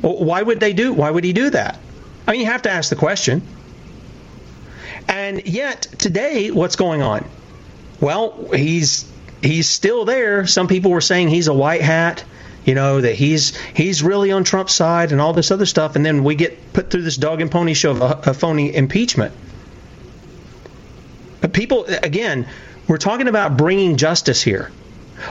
[0.00, 0.92] Why would they do?
[0.92, 1.78] Why would he do that?
[2.26, 3.42] I mean, you have to ask the question.
[5.08, 7.24] And yet today, what's going on?
[8.00, 9.10] Well, he's
[9.42, 10.46] he's still there.
[10.46, 12.24] Some people were saying he's a white hat,
[12.64, 16.04] you know, that he's he's really on Trump's side and all this other stuff, and
[16.04, 19.32] then we get put through this dog and pony show of a, a phony impeachment.
[21.40, 22.46] But people, again,
[22.86, 24.70] we're talking about bringing justice here.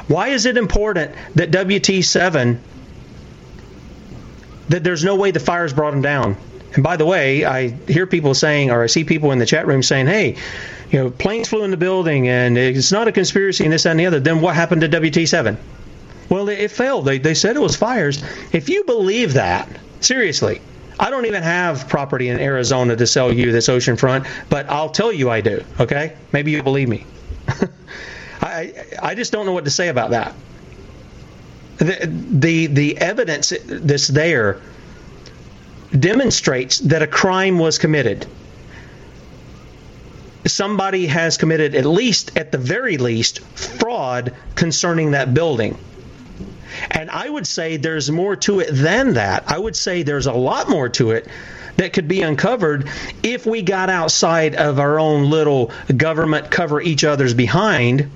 [0.08, 2.60] Why is it important that WT7
[4.70, 6.38] that there's no way the fires brought him down?
[6.74, 9.68] And by the way, I hear people saying, or I see people in the chat
[9.68, 10.36] room saying, hey,
[10.92, 14.00] you know, planes flew in the building and it's not a conspiracy and this, and
[14.00, 14.20] the other.
[14.20, 15.58] Then what happened to WT7?
[16.30, 17.06] Well, it failed.
[17.06, 18.22] They, they said it was fires.
[18.52, 19.70] If you believe that,
[20.02, 20.62] seriously,
[21.00, 25.12] I don't even have property in Arizona to sell you this oceanfront, but I'll tell
[25.12, 26.16] you I do, okay?
[26.32, 27.06] Maybe you believe me.
[28.42, 30.36] I, I just don't know what to say about that.
[31.78, 34.62] The, the, the evidence that's there
[35.98, 38.26] demonstrates that a crime was committed.
[40.46, 45.78] Somebody has committed, at least, at the very least, fraud concerning that building.
[46.92, 49.46] And I would say there's more to it than that.
[49.48, 51.28] I would say there's a lot more to it
[51.78, 52.90] that could be uncovered
[53.24, 58.10] if we got outside of our own little government cover each other's behind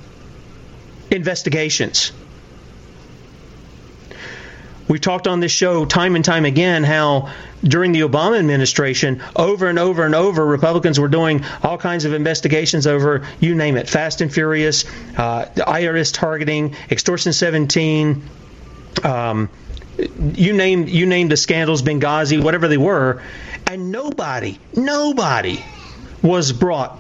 [1.10, 2.12] investigations.
[4.92, 7.32] We've talked on this show time and time again how
[7.64, 12.12] during the Obama administration, over and over and over, Republicans were doing all kinds of
[12.12, 14.84] investigations over, you name it, Fast and Furious,
[15.18, 18.22] uh, IRS targeting, Extortion 17,
[19.06, 19.50] um,
[20.34, 23.22] you name you name the scandals, Benghazi, whatever they were,
[23.68, 25.64] and nobody, nobody
[26.22, 27.00] was brought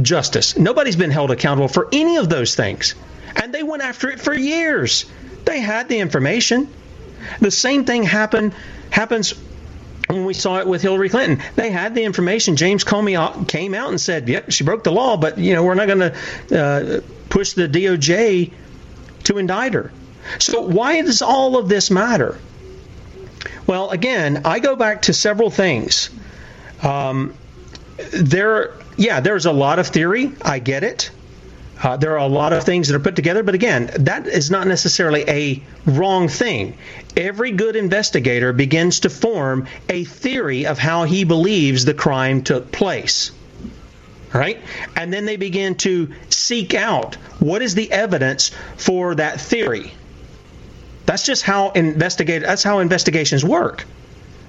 [0.00, 0.58] justice.
[0.58, 2.96] Nobody's been held accountable for any of those things,
[3.40, 5.04] and they went after it for years.
[5.44, 6.66] They had the information.
[7.40, 8.54] The same thing happened
[8.90, 9.34] happens
[10.08, 11.42] when we saw it with Hillary Clinton.
[11.56, 12.56] They had the information.
[12.56, 15.74] James Comey came out and said, "Yep, she broke the law, but you know we're
[15.74, 18.52] not going to uh, push the DOJ
[19.24, 19.92] to indict her.
[20.38, 22.38] So, why does all of this matter?
[23.66, 26.10] Well, again, I go back to several things.
[26.82, 27.34] Um,
[28.12, 30.32] there, yeah, there's a lot of theory.
[30.42, 31.10] I get it.
[31.82, 34.50] Uh, there are a lot of things that are put together, but again, that is
[34.50, 36.78] not necessarily a wrong thing.
[37.16, 42.70] Every good investigator begins to form a theory of how he believes the crime took
[42.70, 43.32] place.
[44.32, 44.60] Right?
[44.96, 49.92] And then they begin to seek out what is the evidence for that theory.
[51.04, 53.84] That's just how investigate that's how investigations work.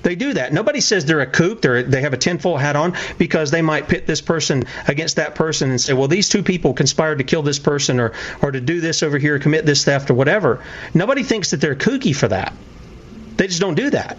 [0.04, 0.52] They do that.
[0.52, 1.62] Nobody says they're a kook.
[1.62, 5.34] They're, they have a tinfoil hat on because they might pit this person against that
[5.34, 8.60] person and say, well, these two people conspired to kill this person or, or to
[8.60, 10.64] do this over here, commit this theft or whatever.
[10.94, 12.54] Nobody thinks that they're kooky for that.
[13.38, 14.18] They just don't do that.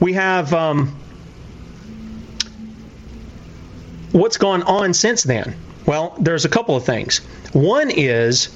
[0.00, 0.96] We have um,
[4.12, 5.56] what's gone on since then.
[5.86, 7.18] Well, there's a couple of things.
[7.52, 8.48] One is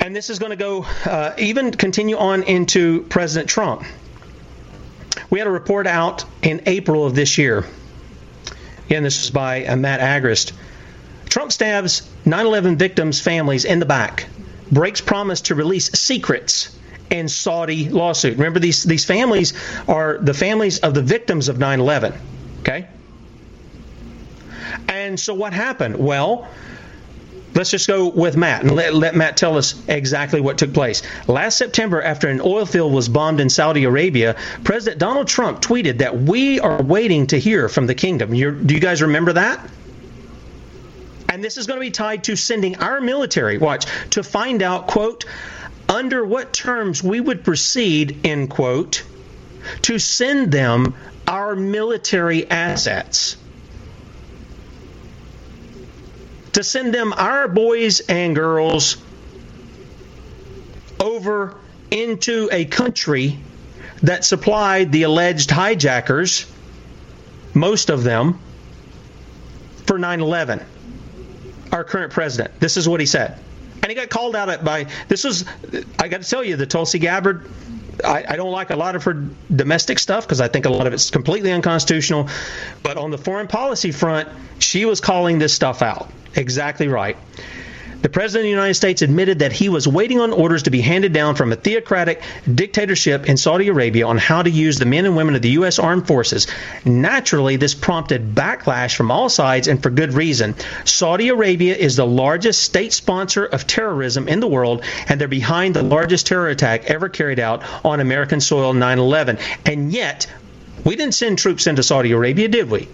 [0.00, 3.84] and this is going to go uh, even continue on into President Trump.
[5.30, 7.64] We had a report out in April of this year.
[8.86, 10.52] Again, this was by uh, Matt Agorist.
[11.26, 14.26] Trump stabs 9 11 victims' families in the back,
[14.70, 16.76] breaks promise to release secrets
[17.10, 18.36] in Saudi lawsuit.
[18.36, 19.54] Remember, these, these families
[19.88, 22.14] are the families of the victims of 9 11.
[22.60, 22.88] Okay?
[24.88, 25.96] And so what happened?
[25.96, 26.48] Well,
[27.54, 31.02] Let's just go with Matt and let, let, Matt tell us exactly what took place.
[31.28, 35.98] Last September, after an oil field was bombed in Saudi Arabia, President Donald Trump tweeted
[35.98, 38.34] that we are waiting to hear from the kingdom.
[38.34, 39.68] You're, do you guys remember that?
[41.28, 44.86] And this is going to be tied to sending our military, watch, to find out,
[44.86, 45.24] quote,
[45.88, 49.04] under what terms we would proceed, end quote,
[49.82, 50.94] to send them
[51.26, 53.36] our military assets.
[56.52, 58.96] To send them our boys and girls
[61.00, 61.56] over
[61.90, 63.38] into a country
[64.02, 66.46] that supplied the alleged hijackers,
[67.54, 68.40] most of them,
[69.86, 70.64] for 9 11.
[71.70, 72.60] Our current president.
[72.60, 73.38] This is what he said.
[73.82, 75.44] And he got called out by, this was,
[75.98, 77.48] I got to tell you, the Tulsi Gabbard
[78.04, 80.86] I, I, don't like a lot of her domestic stuff because I think a lot
[80.86, 82.28] of it's completely unconstitutional.
[82.82, 84.28] But on the foreign policy front,
[84.58, 86.10] she was calling this stuff out.
[86.34, 87.16] Exactly right.
[88.02, 90.80] The President of the United States admitted that he was waiting on orders to be
[90.80, 92.20] handed down from a theocratic
[92.52, 95.78] dictatorship in Saudi Arabia on how to use the men and women of the U.S.
[95.78, 96.48] Armed Forces.
[96.84, 100.56] Naturally, this prompted backlash from all sides and for good reason.
[100.84, 105.76] Saudi Arabia is the largest state sponsor of terrorism in the world, and they're behind
[105.76, 109.38] the largest terror attack ever carried out on American soil 9 11.
[109.64, 110.26] And yet,
[110.84, 112.88] we didn't send troops into Saudi Arabia, did we?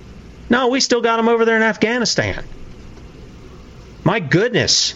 [0.51, 2.45] No, we still got them over there in Afghanistan.
[4.09, 4.95] My goodness.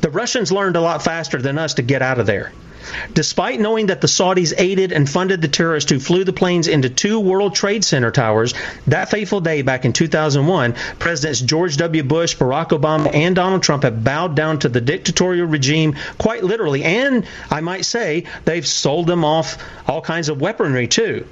[0.00, 2.52] The Russians learned a lot faster than us to get out of there.
[3.12, 6.88] Despite knowing that the Saudis aided and funded the terrorists who flew the planes into
[6.88, 8.54] two World Trade Center towers,
[8.86, 12.02] that fateful day back in 2001, Presidents George W.
[12.02, 16.82] Bush, Barack Obama, and Donald Trump have bowed down to the dictatorial regime quite literally.
[16.82, 21.26] And I might say they've sold them off all kinds of weaponry too.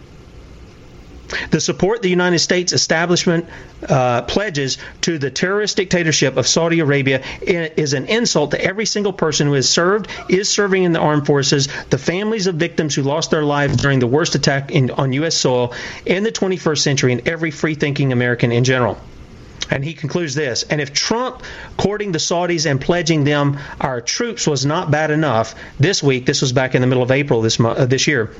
[1.50, 3.46] The support the United States establishment
[3.88, 9.12] uh, pledges to the terrorist dictatorship of Saudi Arabia is an insult to every single
[9.12, 13.02] person who has served, is serving in the armed forces, the families of victims who
[13.02, 15.36] lost their lives during the worst attack in, on U.S.
[15.36, 15.74] soil
[16.04, 18.98] in the 21st century, and every free thinking American in general.
[19.70, 21.42] And he concludes this And if Trump
[21.76, 26.40] courting the Saudis and pledging them our troops was not bad enough, this week, this
[26.40, 28.30] was back in the middle of April this, uh, this year,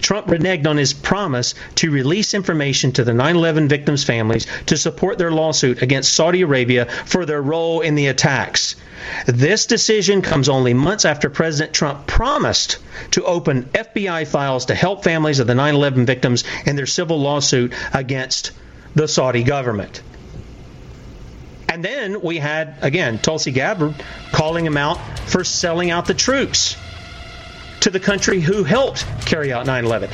[0.00, 4.76] Trump reneged on his promise to release information to the 9 11 victims' families to
[4.76, 8.76] support their lawsuit against Saudi Arabia for their role in the attacks.
[9.26, 12.78] This decision comes only months after President Trump promised
[13.12, 17.20] to open FBI files to help families of the 9 11 victims in their civil
[17.20, 18.52] lawsuit against
[18.94, 20.02] the Saudi government.
[21.68, 23.94] And then we had, again, Tulsi Gabbard
[24.32, 24.98] calling him out
[25.28, 26.76] for selling out the troops
[27.80, 30.10] to the country who helped carry out 9 11.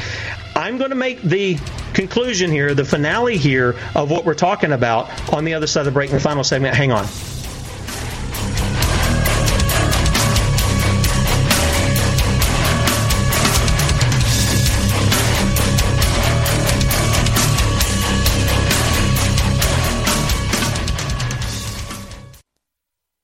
[0.55, 1.59] I'm going to make the
[1.95, 5.87] conclusion here, the finale here of what we're talking about on the other side of
[5.87, 6.75] the break in the final segment.
[6.75, 7.07] Hang on.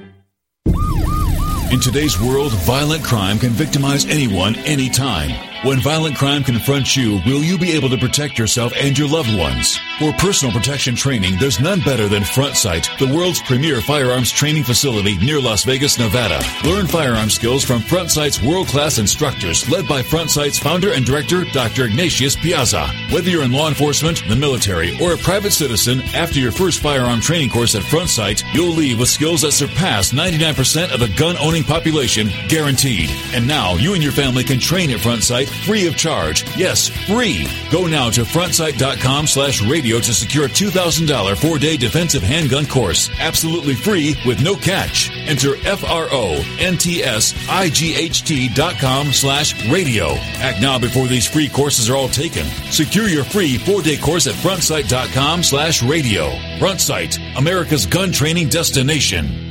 [1.71, 5.50] In today's world, violent crime can victimize anyone, anytime.
[5.63, 9.37] When violent crime confronts you, will you be able to protect yourself and your loved
[9.37, 9.77] ones?
[9.99, 14.63] For personal protection training, there's none better than Front Sight, the world's premier firearms training
[14.63, 16.43] facility near Las Vegas, Nevada.
[16.65, 21.43] Learn firearm skills from Front Sight's world-class instructors, led by Front Sight's founder and director,
[21.53, 21.85] Dr.
[21.85, 22.87] Ignatius Piazza.
[23.11, 27.21] Whether you're in law enforcement, the military, or a private citizen, after your first firearm
[27.21, 31.65] training course at Front Sight, you'll leave with skills that surpass 99% of the gun-owning
[31.65, 33.11] population, guaranteed.
[33.35, 36.43] And now, you and your family can train at Front Sight free of charge.
[36.57, 37.47] Yes, free.
[37.71, 43.09] Go now to frontsight.com slash radio to secure a $2,000 four-day defensive handgun course.
[43.19, 45.09] Absolutely free with no catch.
[45.27, 46.41] Enter F-R-O-N-T-S-I-G-H-T
[48.53, 50.13] dot com slash radio.
[50.39, 52.45] Act now before these free courses are all taken.
[52.71, 56.29] Secure your free four-day course at frontsight.com slash radio.
[56.59, 59.50] Frontsight, America's gun training destination.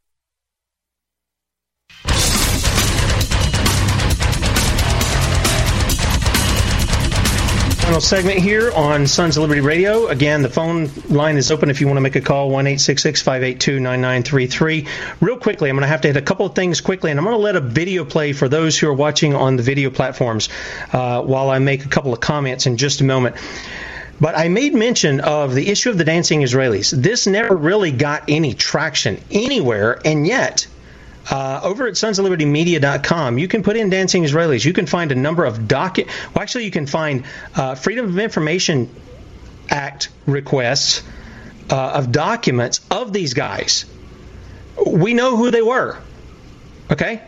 [7.91, 10.07] Final segment here on Sons of Liberty Radio.
[10.07, 13.81] Again, the phone line is open if you want to make a call, 1 582
[13.81, 14.87] 9933.
[15.19, 17.25] Real quickly, I'm going to have to hit a couple of things quickly, and I'm
[17.25, 20.47] going to let a video play for those who are watching on the video platforms
[20.93, 23.35] uh, while I make a couple of comments in just a moment.
[24.21, 26.91] But I made mention of the issue of the dancing Israelis.
[26.91, 30.65] This never really got any traction anywhere, and yet
[31.31, 34.65] uh, over at sonsoflibertymedia.com, you can put in Dancing Israelis.
[34.65, 36.05] You can find a number of docu.
[36.05, 37.23] Well, actually, you can find
[37.55, 38.93] uh, Freedom of Information
[39.69, 41.01] Act requests
[41.69, 43.85] uh, of documents of these guys.
[44.85, 45.97] We know who they were,
[46.91, 47.21] okay,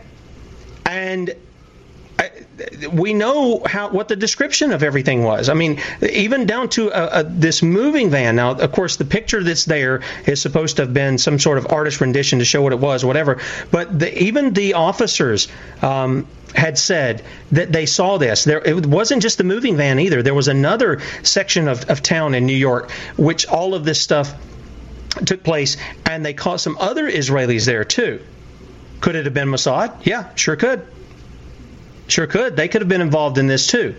[0.85, 1.33] and
[2.91, 5.49] we know how what the description of everything was.
[5.49, 8.35] I mean, even down to a, a, this moving van.
[8.35, 11.67] Now, of course, the picture that's there is supposed to have been some sort of
[11.71, 13.39] artist rendition to show what it was, whatever.
[13.71, 15.47] But the, even the officers.
[15.81, 18.43] Um, had said that they saw this.
[18.43, 20.21] There, it wasn't just the moving van either.
[20.21, 24.31] There was another section of, of town in New York which all of this stuff
[25.25, 28.21] took place, and they caught some other Israelis there too.
[29.01, 30.05] Could it have been Mossad?
[30.05, 30.85] Yeah, sure could.
[32.07, 32.55] Sure could.
[32.55, 33.95] They could have been involved in this too.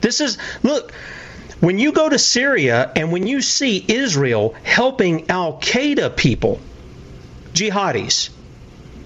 [0.00, 0.92] This is, look,
[1.60, 6.60] when you go to Syria and when you see Israel helping Al Qaeda people,
[7.52, 8.30] jihadis,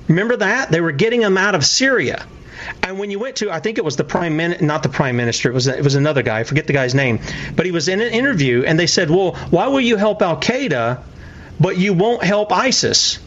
[0.09, 0.71] remember that?
[0.71, 2.27] They were getting them out of Syria.
[2.83, 5.17] And when you went to, I think it was the prime min, not the prime
[5.17, 6.41] minister, it was it was another guy.
[6.41, 7.21] I forget the guy's name,
[7.57, 10.41] but he was in an interview, and they said, "Well, why will you help Al
[10.41, 11.03] Qaeda,
[11.59, 13.19] but you won't help ISIS?"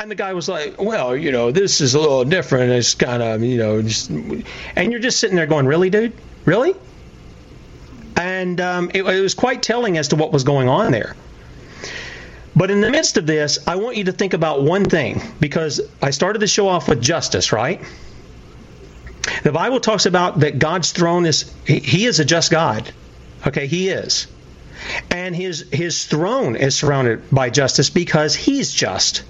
[0.00, 2.72] And the guy was like, well, you know, this is a little different.
[2.72, 4.44] It's kind of, you know, just, and
[4.76, 6.14] you're just sitting there going, really, dude?
[6.46, 6.74] Really?
[8.16, 11.16] And um, it, it was quite telling as to what was going on there.
[12.56, 15.82] But in the midst of this, I want you to think about one thing because
[16.00, 17.82] I started the show off with justice, right?
[19.42, 22.90] The Bible talks about that God's throne is, he, is a just God.
[23.46, 24.26] Okay, he is.
[25.10, 29.24] And his, his throne is surrounded by justice because he's just.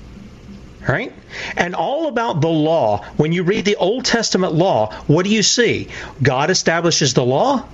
[0.89, 1.13] Right?
[1.57, 5.43] And all about the law, when you read the Old Testament law, what do you
[5.43, 5.89] see?
[6.23, 7.65] God establishes the law,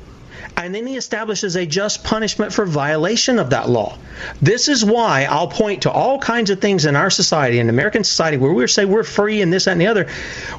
[0.56, 3.96] and then he establishes a just punishment for violation of that law.
[4.42, 8.04] This is why I'll point to all kinds of things in our society, in American
[8.04, 10.08] society, where we say we're free and this, that, and the other,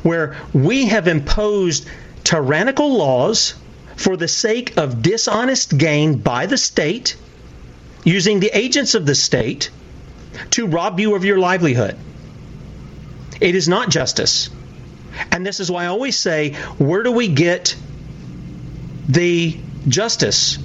[0.03, 1.87] where we have imposed
[2.23, 3.55] tyrannical laws
[3.95, 7.17] for the sake of dishonest gain by the state,
[8.03, 9.69] using the agents of the state
[10.51, 11.97] to rob you of your livelihood.
[13.39, 14.49] It is not justice.
[15.31, 17.75] And this is why I always say, where do we get
[19.07, 19.57] the
[19.87, 20.57] justice?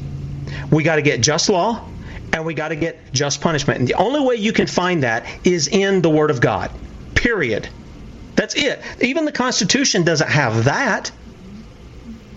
[0.70, 1.88] We got to get just law
[2.32, 3.80] and we got to get just punishment.
[3.80, 6.70] And the only way you can find that is in the Word of God.
[7.14, 7.68] Period.
[8.34, 8.80] That's it.
[9.00, 11.10] Even the Constitution doesn't have that.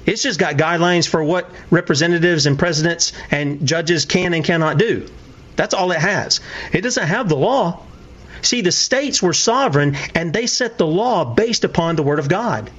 [0.06, 5.08] It's just got guidelines for what representatives and presidents and judges can and cannot do.
[5.56, 6.42] That's all it has.
[6.74, 7.82] It doesn't have the law.
[8.46, 12.30] See, the states were sovereign and they set the law based upon the Word of
[12.30, 12.70] God.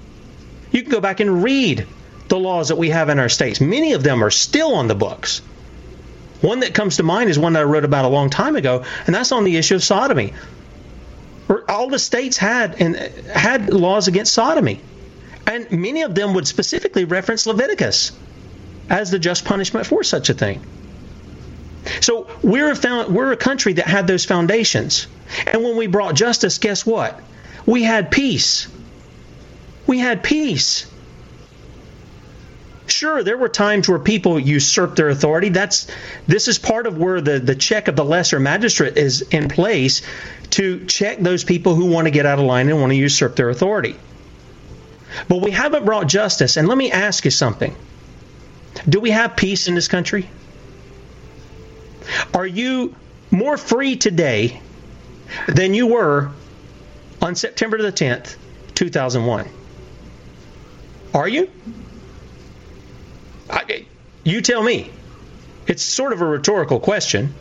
[0.70, 1.86] You can go back and read
[2.28, 3.60] the laws that we have in our states.
[3.60, 5.40] Many of them are still on the books.
[6.40, 8.84] One that comes to mind is one that I wrote about a long time ago,
[9.06, 10.34] and that's on the issue of sodomy.
[11.68, 14.80] All the states had and had laws against sodomy,
[15.46, 18.12] and many of them would specifically reference Leviticus
[18.90, 20.64] as the just punishment for such a thing.
[22.00, 25.06] So we're a, found, we're a country that had those foundations.
[25.46, 27.20] And when we brought justice, guess what?
[27.64, 28.68] We had peace.
[29.86, 30.86] We had peace.
[32.86, 35.48] Sure, there were times where people usurped their authority.
[35.48, 35.88] That's
[36.26, 40.02] this is part of where the, the check of the lesser magistrate is in place
[40.50, 43.34] to check those people who want to get out of line and want to usurp
[43.34, 43.96] their authority.
[45.28, 46.56] But we haven't brought justice.
[46.56, 47.74] And let me ask you something.
[48.88, 50.28] Do we have peace in this country?
[52.34, 52.94] Are you
[53.30, 54.60] more free today
[55.48, 56.30] than you were
[57.20, 58.36] on September the 10th,
[58.74, 59.48] 2001?
[61.14, 61.50] Are you?
[63.50, 63.86] I,
[64.24, 64.90] you tell me.
[65.66, 67.34] It's sort of a rhetorical question,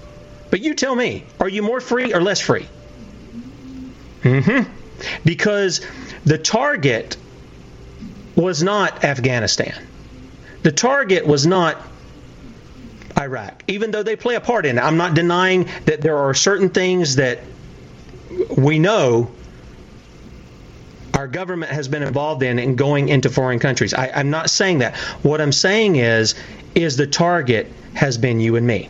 [0.49, 1.25] but you tell me.
[1.39, 2.67] Are you more free or less free?
[4.23, 4.71] Mm-hmm.
[5.23, 5.85] Because
[6.23, 7.17] the target
[8.35, 9.75] was not Afghanistan.
[10.63, 11.79] The target was not
[13.17, 14.81] Iraq, even though they play a part in it.
[14.81, 17.39] I'm not denying that there are certain things that
[18.57, 19.31] we know
[21.13, 23.93] our government has been involved in in going into foreign countries.
[23.93, 24.97] I, I'm not saying that.
[25.23, 26.35] What I'm saying is,
[26.75, 28.89] is the target has been you and me.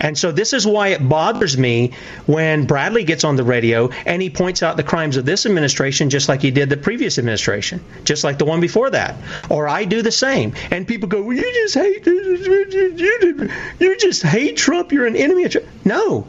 [0.00, 1.92] And so this is why it bothers me
[2.26, 6.10] when Bradley gets on the radio and he points out the crimes of this administration
[6.10, 9.16] just like he did the previous administration, just like the one before that.
[9.48, 10.54] Or I do the same.
[10.70, 14.92] And people go, well, you just hate you, you just hate Trump.
[14.92, 15.66] You're an enemy of Trump.
[15.84, 16.26] No.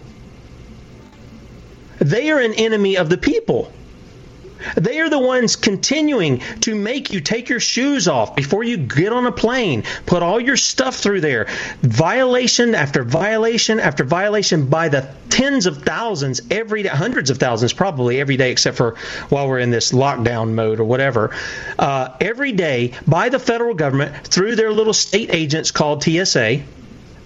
[2.00, 3.72] They are an enemy of the people.
[4.76, 9.12] They are the ones continuing to make you take your shoes off before you get
[9.12, 11.48] on a plane, put all your stuff through there.
[11.82, 17.74] Violation after violation after violation by the tens of thousands every day, hundreds of thousands
[17.74, 18.96] probably every day, except for
[19.30, 21.36] while we're in this lockdown mode or whatever.
[21.78, 26.62] Uh, every day by the federal government through their little state agents called TSA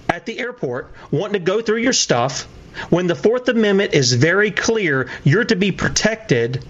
[0.09, 2.47] at the airport wanting to go through your stuff
[2.89, 6.63] when the Fourth Amendment is very clear, you're to be protected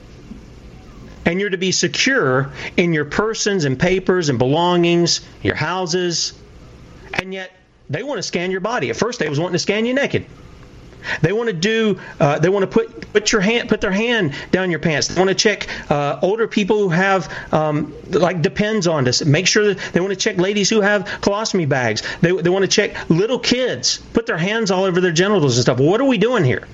[1.27, 6.33] and you're to be secure in your persons and papers and belongings, your houses,
[7.17, 7.51] and yet
[7.89, 8.89] they want to scan your body.
[8.89, 10.25] At first, they was wanting to scan you naked.
[11.21, 11.99] They want to do.
[12.19, 15.09] Uh, they want to put put your hand, put their hand down your pants.
[15.09, 19.23] They want to check uh, older people who have um, like depends on this.
[19.23, 22.03] Make sure that they want to check ladies who have colostomy bags.
[22.21, 23.97] They they want to check little kids.
[24.13, 25.79] Put their hands all over their genitals and stuff.
[25.79, 26.67] What are we doing here?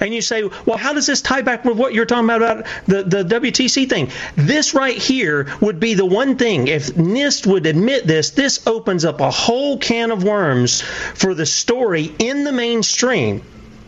[0.00, 2.66] And you say, well, how does this tie back with what you're talking about about
[2.86, 4.10] the, the WTC thing?
[4.36, 9.04] This right here would be the one thing, if NIST would admit this, this opens
[9.04, 13.42] up a whole can of worms for the story in the mainstream.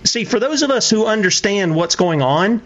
[0.05, 2.63] See, for those of us who understand what's going on,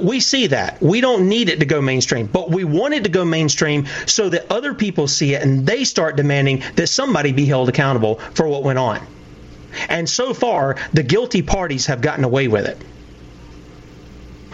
[0.00, 0.82] we see that.
[0.82, 4.28] We don't need it to go mainstream, but we want it to go mainstream so
[4.28, 8.46] that other people see it and they start demanding that somebody be held accountable for
[8.46, 9.06] what went on.
[9.88, 12.78] And so far, the guilty parties have gotten away with it.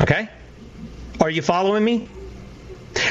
[0.00, 0.28] Okay?
[1.20, 2.08] Are you following me?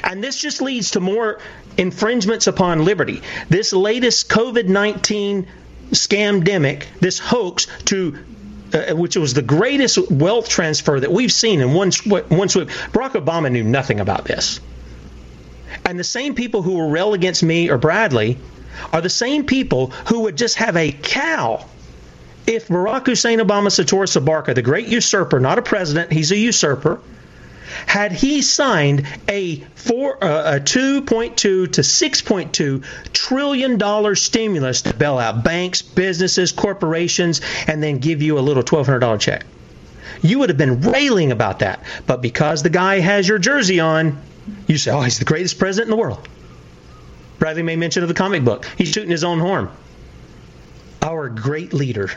[0.04, 1.40] And this just leads to more
[1.78, 3.22] infringements upon liberty.
[3.50, 5.48] This latest COVID 19
[5.92, 8.18] scamdemic, this hoax to
[8.74, 12.70] uh, which was the greatest wealth transfer that we've seen in one, one swoop.
[12.92, 14.60] Barack Obama knew nothing about this.
[15.86, 18.38] And the same people who will rail against me or Bradley
[18.92, 21.66] are the same people who would just have a cow
[22.46, 27.00] if Barack Hussein Obama Sator Sabarka, the great usurper, not a president, he's a usurper,
[27.86, 32.84] had he signed a four, uh, a 2.2 to 6.2
[33.14, 38.64] trillion dollar stimulus to bail out banks, businesses, corporations, and then give you a little
[38.64, 39.46] $1,200 check,
[40.22, 41.84] you would have been railing about that.
[42.06, 44.22] But because the guy has your jersey on,
[44.68, 46.28] you say, "Oh, he's the greatest president in the world."
[47.40, 48.66] Bradley made mention of the comic book.
[48.78, 49.70] He's shooting his own horn.
[51.02, 52.10] Our great leader,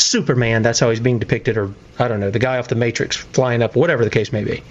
[0.00, 3.16] Superman, that's how he's being depicted, or I don't know, the guy off the Matrix
[3.16, 4.62] flying up, whatever the case may be.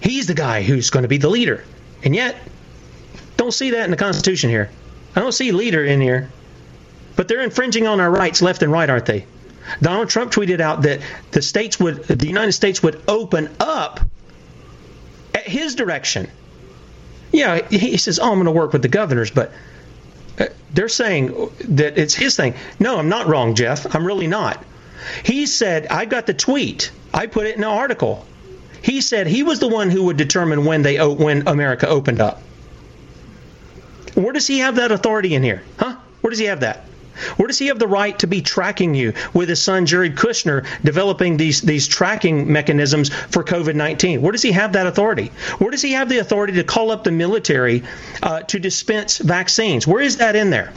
[0.00, 1.64] He's the guy who's going to be the leader.
[2.02, 2.36] And yet,
[3.36, 4.70] don't see that in the Constitution here.
[5.14, 6.30] I don't see leader in here.
[7.16, 9.26] But they're infringing on our rights left and right, aren't they?
[9.82, 11.00] Donald Trump tweeted out that
[11.32, 14.00] the states would, the United States would open up
[15.34, 16.28] at his direction.
[17.32, 19.52] Yeah, he says, "Oh, I'm going to work with the governors," but
[20.72, 22.54] they're saying that it's his thing.
[22.78, 23.94] No, I'm not wrong, Jeff.
[23.94, 24.64] I'm really not.
[25.24, 26.92] He said, I got the tweet.
[27.12, 28.26] I put it in an article.
[28.82, 32.40] He said he was the one who would determine when they when America opened up.
[34.14, 35.62] Where does he have that authority in here?
[35.78, 35.96] Huh?
[36.20, 36.84] Where does he have that?
[37.36, 40.66] Where does he have the right to be tracking you with his son Jared Kushner
[40.82, 44.22] developing these these tracking mechanisms for COVID nineteen?
[44.22, 45.32] Where does he have that authority?
[45.58, 47.82] Where does he have the authority to call up the military
[48.22, 49.86] uh, to dispense vaccines?
[49.86, 50.72] Where is that in there?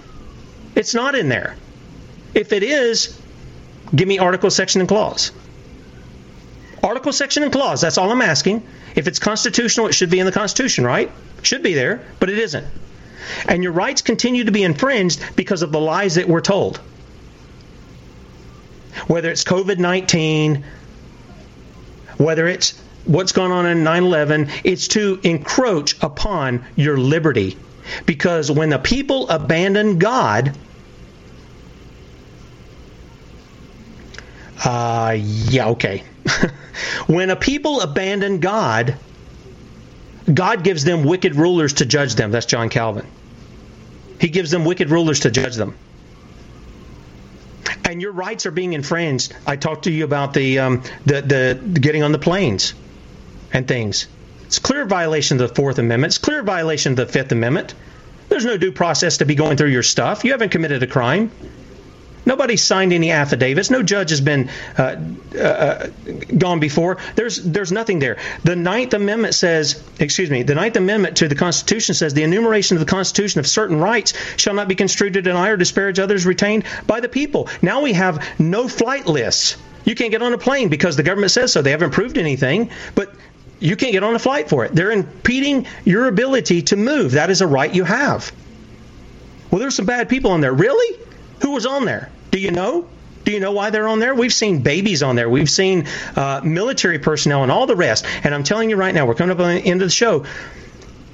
[0.75, 1.55] It's not in there.
[2.33, 3.19] If it is,
[3.93, 5.31] give me article, section, and clause.
[6.81, 7.81] Article, section, and clause.
[7.81, 8.63] That's all I'm asking.
[8.95, 11.11] If it's constitutional, it should be in the Constitution, right?
[11.41, 12.67] Should be there, but it isn't.
[13.47, 16.77] And your rights continue to be infringed because of the lies that we're told.
[19.07, 20.63] Whether it's COVID 19,
[22.17, 27.57] whether it's what's going on in 9 11, it's to encroach upon your liberty.
[28.05, 30.57] Because when the people abandon God,
[34.63, 36.03] uh, yeah, okay.
[37.07, 38.97] when a people abandon God,
[40.31, 42.31] God gives them wicked rulers to judge them.
[42.31, 43.05] That's John Calvin.
[44.19, 45.75] He gives them wicked rulers to judge them.
[47.85, 49.35] And your rights are being infringed.
[49.45, 52.73] I talked to you about the um, the, the getting on the planes
[53.51, 54.07] and things.
[54.45, 56.11] It's clear violation of the Fourth Amendment.
[56.11, 57.73] It's clear violation of the Fifth Amendment.
[58.29, 60.23] There's no due process to be going through your stuff.
[60.23, 61.31] You haven't committed a crime.
[62.25, 63.69] Nobody signed any affidavits.
[63.69, 64.95] No judge has been uh,
[65.37, 65.87] uh,
[66.37, 66.97] gone before.
[67.15, 68.17] There's there's nothing there.
[68.43, 72.77] The Ninth Amendment says, excuse me, the Ninth Amendment to the Constitution says the enumeration
[72.77, 76.25] of the Constitution of certain rights shall not be construed to deny or disparage others
[76.25, 77.49] retained by the people.
[77.61, 79.57] Now we have no flight lists.
[79.85, 81.61] You can't get on a plane because the government says so.
[81.61, 83.13] They haven't proved anything, but
[83.59, 84.73] you can't get on a flight for it.
[84.73, 87.13] They're impeding your ability to move.
[87.13, 88.31] That is a right you have.
[89.51, 90.53] Well, there's some bad people on there.
[90.53, 90.99] Really?
[91.43, 92.09] Who was on there?
[92.31, 92.87] Do you know?
[93.25, 94.15] Do you know why they're on there?
[94.15, 95.29] We've seen babies on there.
[95.29, 98.05] We've seen uh, military personnel and all the rest.
[98.23, 100.25] And I'm telling you right now, we're coming up on the end of the show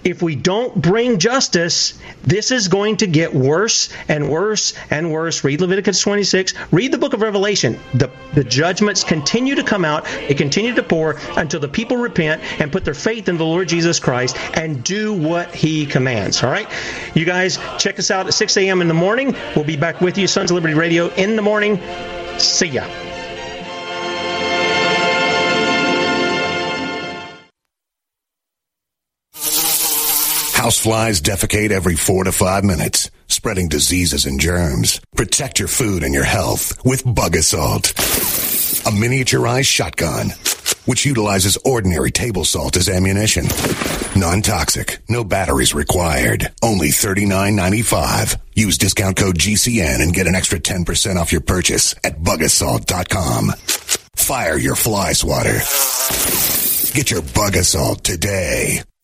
[0.04, 5.44] if we don't bring justice, this is going to get worse and worse and worse.
[5.44, 6.54] Read Leviticus 26.
[6.72, 7.80] Read the book of Revelation.
[7.94, 12.42] The, the judgments continue to come out, they continue to pour until the people repent
[12.60, 16.44] and put their faith in the Lord Jesus Christ and do what he commands.
[16.44, 16.70] All right?
[17.14, 18.82] You guys, check us out at 6 a.m.
[18.82, 19.36] in the morning.
[19.56, 21.80] We'll be back with you, Sons of Liberty Radio, in the morning.
[22.38, 23.09] See ya.
[30.70, 35.02] Houseflies defecate every four to five minutes, spreading diseases and germs.
[35.16, 40.28] Protect your food and your health with Bug Assault, a miniaturized shotgun
[40.86, 43.46] which utilizes ordinary table salt as ammunition.
[44.16, 46.52] Non-toxic, no batteries required.
[46.62, 48.40] Only $39.95.
[48.54, 53.50] Use discount code GCN and get an extra 10% off your purchase at bugassault.com.
[54.16, 55.60] Fire your fly swatter.
[56.94, 58.84] Get your Bug Assault today.